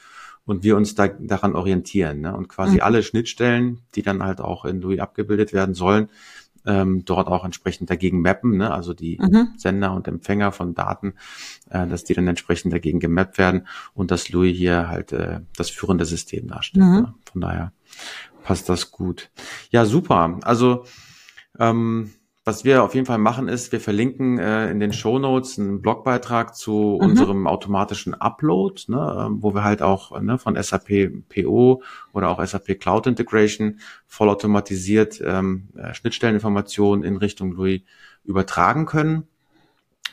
und 0.45 0.63
wir 0.63 0.77
uns 0.77 0.95
da, 0.95 1.09
daran 1.09 1.57
orientieren. 1.57 2.21
Ne? 2.21 2.37
Und 2.37 2.49
quasi 2.49 2.75
mhm. 2.75 2.83
alle 2.83 3.03
Schnittstellen, 3.03 3.81
die 3.97 4.03
dann 4.03 4.23
halt 4.23 4.41
auch 4.41 4.65
in 4.65 4.81
Louis 4.81 5.01
abgebildet 5.01 5.53
werden 5.53 5.75
sollen, 5.75 6.11
ähm, 6.67 7.05
dort 7.05 7.29
auch 7.29 7.45
entsprechend 7.45 7.91
dagegen 7.91 8.23
mappen, 8.23 8.57
ne? 8.57 8.73
also 8.73 8.95
die 8.95 9.19
mhm. 9.21 9.49
Sender 9.57 9.93
und 9.93 10.09
Empfänger 10.09 10.53
von 10.53 10.75
Daten, 10.75 11.15
äh, 11.71 11.87
dass 11.87 12.05
die 12.05 12.15
dann 12.15 12.29
entsprechend 12.29 12.73
dagegen 12.73 13.01
gemappt 13.01 13.39
werden 13.39 13.67
und 13.95 14.11
dass 14.11 14.29
Louis 14.31 14.57
hier 14.57 14.89
halt 14.89 15.13
äh, 15.13 15.41
das 15.57 15.71
führende 15.71 16.05
System 16.05 16.49
darstellt. 16.49 16.87
Mhm. 16.87 16.93
Ne? 16.93 17.15
Von 17.31 17.41
daher 17.41 17.73
passt 18.45 18.69
das 18.69 18.91
gut. 18.91 19.31
Ja, 19.71 19.85
super. 19.85 20.39
Also 20.43 20.85
ähm, 21.59 22.13
was 22.45 22.65
wir 22.65 22.83
auf 22.83 22.95
jeden 22.95 23.07
Fall 23.07 23.19
machen 23.19 23.47
ist, 23.47 23.71
wir 23.71 23.81
verlinken 23.81 24.39
äh, 24.39 24.69
in 24.71 24.81
den 24.81 24.93
Show 24.93 25.19
Notes 25.19 25.59
einen 25.59 25.81
Blogbeitrag 25.81 26.57
zu 26.57 26.99
mhm. 27.01 27.07
unserem 27.07 27.47
automatischen 27.47 28.15
Upload, 28.15 28.83
ne, 28.89 28.97
äh, 28.97 29.43
wo 29.43 29.55
wir 29.55 29.63
halt 29.63 29.81
auch 29.81 30.21
ne, 30.21 30.39
von 30.39 30.61
SAP 30.61 31.13
PO 31.29 31.83
oder 32.13 32.31
auch 32.31 32.45
SAP 32.45 32.81
Cloud 32.81 33.07
Integration 33.07 33.79
vollautomatisiert 34.09 35.23
ähm, 35.25 35.69
äh, 35.77 35.95
Schnittstelleninformationen 35.95 37.05
in 37.05 37.17
Richtung 37.17 37.53
Louis 37.53 37.83
übertragen 38.25 38.87
können. 38.87 39.29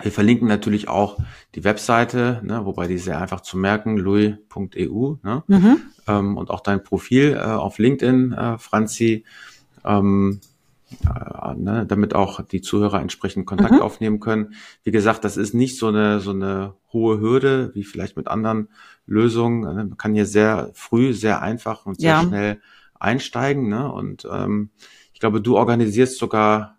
Wir 0.02 0.12
verlinken 0.12 0.48
natürlich 0.48 0.88
auch 0.88 1.18
die 1.56 1.64
Webseite, 1.64 2.42
ne, 2.44 2.64
wobei 2.64 2.86
die 2.86 3.00
sehr 3.00 3.20
einfach 3.20 3.42
zu 3.42 3.58
merken, 3.58 3.98
louis.eu 3.98 5.16
ne, 5.24 5.44
mhm. 5.48 5.82
ähm, 6.08 6.38
und 6.38 6.52
auch 6.52 6.62
dein 6.62 6.84
Profil 6.84 7.34
äh, 7.34 7.40
auf 7.40 7.80
LinkedIn, 7.80 8.34
äh, 8.34 8.58
Franzi. 8.60 9.26
Ähm, 9.84 10.42
äh, 11.06 11.56
ne, 11.56 11.86
damit 11.88 12.16
auch 12.16 12.42
die 12.42 12.62
Zuhörer 12.62 13.02
entsprechend 13.02 13.46
Kontakt 13.46 13.74
mhm. 13.74 13.82
aufnehmen 13.82 14.20
können. 14.20 14.54
Wie 14.84 14.92
gesagt, 14.92 15.24
das 15.24 15.38
ist 15.38 15.54
nicht 15.54 15.78
so 15.78 15.88
eine 15.88 16.20
so 16.20 16.32
eine 16.32 16.76
hohe 16.92 17.20
Hürde 17.20 17.72
wie 17.74 17.84
vielleicht 17.84 18.18
mit 18.18 18.28
anderen 18.28 18.70
Lösungen. 19.06 19.62
Ne, 19.62 19.86
man 19.86 19.98
kann 19.98 20.14
hier 20.14 20.26
sehr 20.26 20.72
früh, 20.74 21.14
sehr 21.14 21.42
einfach 21.42 21.86
und 21.86 22.00
sehr 22.00 22.12
ja. 22.12 22.22
schnell 22.24 22.62
einsteigen. 23.00 23.70
Ne? 23.70 23.92
Und 23.92 24.28
ähm, 24.32 24.72
ich 25.14 25.20
glaube, 25.20 25.42
du 25.42 25.58
organisierst 25.58 26.18
sogar 26.18 26.79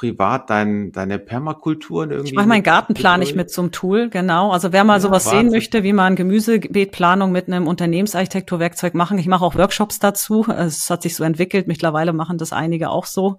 privat 0.00 0.48
dein, 0.48 0.92
deine 0.92 1.18
Permakulturen 1.18 2.10
irgendwie? 2.10 2.30
Ich 2.30 2.34
mache 2.34 2.48
meinen 2.48 2.62
Gartenplan 2.62 3.20
nicht 3.20 3.36
mit 3.36 3.50
zum 3.50 3.70
Tool, 3.70 4.08
genau. 4.08 4.50
Also 4.50 4.72
wer 4.72 4.82
mal 4.82 4.94
ja, 4.94 5.00
sowas 5.00 5.26
Wahnsinn. 5.26 5.40
sehen 5.40 5.50
möchte, 5.50 5.82
wie 5.82 5.92
man 5.92 6.16
Gemüsebeetplanung 6.16 7.30
mit 7.30 7.48
einem 7.48 7.66
Unternehmensarchitekturwerkzeug 7.66 8.94
machen. 8.94 9.18
Ich 9.18 9.26
mache 9.26 9.44
auch 9.44 9.56
Workshops 9.56 9.98
dazu. 9.98 10.46
Es 10.48 10.88
hat 10.88 11.02
sich 11.02 11.16
so 11.16 11.22
entwickelt. 11.22 11.68
Mittlerweile 11.68 12.14
machen 12.14 12.38
das 12.38 12.54
einige 12.54 12.88
auch 12.88 13.04
so. 13.04 13.36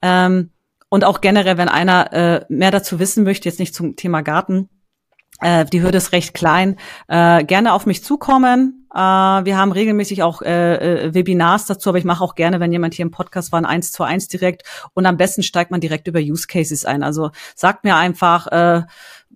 Ähm, 0.00 0.50
und 0.88 1.02
auch 1.02 1.20
generell, 1.20 1.58
wenn 1.58 1.68
einer 1.68 2.12
äh, 2.12 2.44
mehr 2.48 2.70
dazu 2.70 3.00
wissen 3.00 3.24
möchte, 3.24 3.48
jetzt 3.48 3.58
nicht 3.58 3.74
zum 3.74 3.96
Thema 3.96 4.22
Garten, 4.22 4.68
äh, 5.40 5.64
die 5.64 5.82
Hürde 5.82 5.98
ist 5.98 6.12
recht 6.12 6.34
klein. 6.34 6.76
Äh, 7.06 7.44
gerne 7.44 7.72
auf 7.72 7.86
mich 7.86 8.02
zukommen. 8.02 8.86
Äh, 8.92 8.98
wir 8.98 9.56
haben 9.56 9.72
regelmäßig 9.72 10.22
auch 10.22 10.42
äh, 10.42 11.06
äh, 11.06 11.14
Webinars 11.14 11.66
dazu, 11.66 11.90
aber 11.90 11.98
ich 11.98 12.04
mache 12.04 12.24
auch 12.24 12.34
gerne, 12.34 12.60
wenn 12.60 12.72
jemand 12.72 12.94
hier 12.94 13.04
im 13.04 13.10
Podcast 13.10 13.52
war, 13.52 13.60
ein 13.60 13.66
eins 13.66 13.92
zu 13.92 14.02
eins 14.02 14.28
direkt. 14.28 14.62
Und 14.94 15.06
am 15.06 15.16
besten 15.16 15.42
steigt 15.42 15.70
man 15.70 15.80
direkt 15.80 16.08
über 16.08 16.20
Use 16.20 16.46
Cases 16.46 16.84
ein. 16.84 17.02
Also 17.02 17.30
sagt 17.54 17.84
mir 17.84 17.96
einfach, 17.96 18.46
äh, 18.48 18.82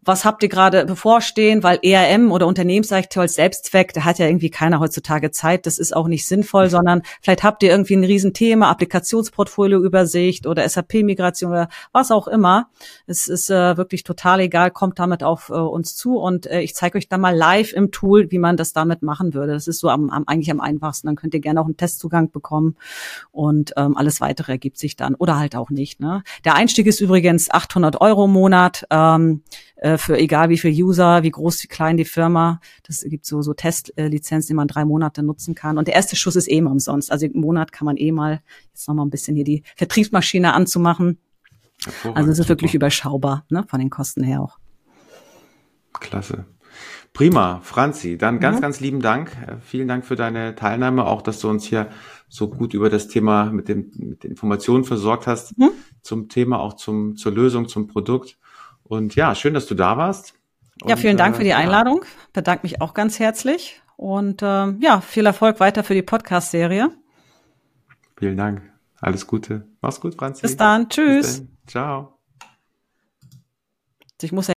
was 0.05 0.25
habt 0.25 0.43
ihr 0.43 0.49
gerade 0.49 0.85
bevorstehen, 0.85 1.63
weil 1.63 1.79
ERM 1.83 2.33
oder 2.33 2.49
Unternehmensarchitektur 2.49 3.23
als 3.23 3.35
Selbstzweck, 3.35 3.93
da 3.93 4.05
hat 4.05 4.19
ja 4.19 4.27
irgendwie 4.27 4.51
keiner 4.51 4.81
heutzutage 4.81 5.31
Zeit, 5.31 5.65
das 5.65 5.79
ist 5.79 5.95
auch 5.95 6.09
nicht 6.09 6.27
sinnvoll, 6.27 6.69
sondern 6.71 7.03
vielleicht 7.21 7.45
habt 7.45 7.63
ihr 7.63 7.71
irgendwie 7.71 7.95
ein 7.95 8.05
Riesenthema, 8.05 8.69
Applikationsportfolio-Übersicht 8.71 10.47
oder 10.47 10.69
SAP-Migration 10.69 11.53
oder 11.53 11.69
was 11.93 12.11
auch 12.11 12.27
immer. 12.27 12.69
Es 13.07 13.29
ist 13.29 13.49
äh, 13.49 13.77
wirklich 13.77 14.03
total 14.03 14.41
egal, 14.41 14.73
kommt 14.73 14.99
damit 14.99 15.23
auf 15.23 15.51
äh, 15.51 15.53
uns 15.53 15.95
zu 15.95 16.19
und 16.19 16.47
äh, 16.47 16.61
ich 16.63 16.75
zeige 16.75 16.99
euch 16.99 17.09
dann 17.09 17.21
mal 17.21 17.37
live 17.37 17.73
im 17.73 17.93
Tool, 17.93 18.31
wie 18.33 18.39
man 18.39 18.57
das 18.57 18.73
damit 18.73 19.03
machen 19.03 19.35
würde. 19.35 19.53
Das 19.53 19.69
ist 19.69 19.79
so 19.79 19.89
am, 19.89 20.11
am 20.11 20.25
eigentlich 20.27 20.51
am 20.51 20.61
einfachsten. 20.61 21.07
Dann 21.07 21.17
könnt 21.17 21.35
ihr 21.35 21.41
gerne 21.41 21.61
auch 21.61 21.67
einen 21.67 21.77
Testzugang 21.77 22.31
bekommen 22.33 22.77
und 23.31 23.73
ähm, 23.77 23.97
alles 23.97 24.21
weitere 24.21 24.53
ergibt 24.53 24.79
sich 24.79 24.97
dann 24.97 25.15
oder 25.15 25.39
halt 25.39 25.55
auch 25.55 25.71
nicht. 25.71 26.01
Ne? 26.01 26.25
Der 26.45 26.55
Einstieg 26.55 26.87
ist 26.87 27.01
übrigens 27.01 27.51
800 27.51 28.01
Euro 28.01 28.25
im 28.25 28.33
Monat. 28.33 28.85
Ähm, 28.91 29.43
äh, 29.83 29.99
für 29.99 30.17
egal 30.17 30.49
wie 30.49 30.59
viel 30.59 30.71
User, 30.71 31.25
wie 31.25 31.31
groß, 31.33 31.65
wie 31.65 31.67
klein 31.67 31.97
die 31.97 32.05
Firma. 32.05 32.61
Das 32.85 33.03
gibt 33.03 33.27
so, 33.27 33.43
so 33.43 33.53
Testlizenzen, 33.53 34.53
die 34.53 34.55
man 34.55 34.69
drei 34.69 34.85
Monate 34.85 35.25
nutzen 35.25 35.57
kann. 35.57 35.77
Und 35.77 35.89
der 35.89 35.95
erste 35.95 36.15
Schuss 36.15 36.37
ist 36.37 36.49
eh 36.49 36.59
immer 36.59 36.71
umsonst. 36.71 37.11
Also 37.11 37.27
im 37.27 37.41
Monat 37.41 37.73
kann 37.73 37.87
man 37.87 37.97
eh 37.97 38.13
mal 38.13 38.41
jetzt 38.69 38.87
noch 38.87 38.95
mal 38.95 39.05
ein 39.05 39.11
bisschen 39.11 39.35
hier 39.35 39.45
die 39.45 39.65
Vertriebsmaschine 39.75 40.55
anzumachen. 40.55 41.19
Also 42.15 42.31
es 42.31 42.39
ist 42.39 42.49
wirklich 42.49 42.77
überschaubar, 42.77 43.45
ne, 43.51 43.65
von 43.69 43.81
den 43.81 43.91
Kosten 43.91 44.23
her 44.23 44.43
auch. 44.43 44.59
Klasse. 45.95 46.45
Prima, 47.13 47.61
Franzi. 47.65 48.17
Dann 48.17 48.39
ganz, 48.39 48.59
mhm. 48.59 48.63
ganz 48.63 48.79
lieben 48.79 49.01
Dank. 49.01 49.37
Vielen 49.63 49.89
Dank 49.89 50.07
für 50.07 50.15
deine 50.15 50.55
Teilnahme, 50.55 51.07
auch 51.07 51.23
dass 51.23 51.41
du 51.41 51.49
uns 51.49 51.65
hier 51.65 51.89
so 52.29 52.49
gut 52.49 52.73
über 52.73 52.89
das 52.89 53.09
Thema 53.09 53.47
mit, 53.47 53.67
dem, 53.67 53.91
mit 53.97 54.23
den 54.23 54.31
Informationen 54.31 54.85
versorgt 54.85 55.27
hast 55.27 55.59
mhm. 55.59 55.71
zum 56.03 56.29
Thema, 56.29 56.61
auch 56.61 56.75
zum, 56.75 57.17
zur 57.17 57.33
Lösung, 57.33 57.67
zum 57.67 57.89
Produkt. 57.89 58.39
Und 58.85 59.15
ja, 59.15 59.35
schön, 59.35 59.55
dass 59.55 59.67
du 59.67 59.75
da 59.75 59.97
warst. 59.97 60.35
Und, 60.83 60.91
ja, 60.91 60.97
vielen 60.97 61.17
Dank 61.17 61.37
für 61.37 61.45
die 61.45 61.51
äh, 61.51 61.55
Einladung. 61.55 62.03
Ja. 62.03 62.09
Bedanke 62.33 62.65
mich 62.65 62.81
auch 62.81 62.95
ganz 62.95 63.19
herzlich. 63.19 63.81
Und 63.97 64.43
äh, 64.43 64.71
ja, 64.81 65.01
viel 65.01 65.27
Erfolg 65.27 65.61
weiter 65.61 65.85
für 65.85 65.95
die 65.95 66.03
Podcast-Serie. 66.03 66.91
Vielen 68.17 68.37
Dank. 68.37 68.63
Alles 69.01 69.27
Gute. 69.27 69.67
Mach's 69.81 70.01
gut, 70.01 70.15
Franzi. 70.15 70.43
Bis 70.43 70.57
dann. 70.57 70.89
Tschüss. 70.89 71.27
Bis 71.27 71.39
dann. 71.39 71.49
Ciao. 71.67 72.19
Ich 74.21 74.31
muss 74.33 74.53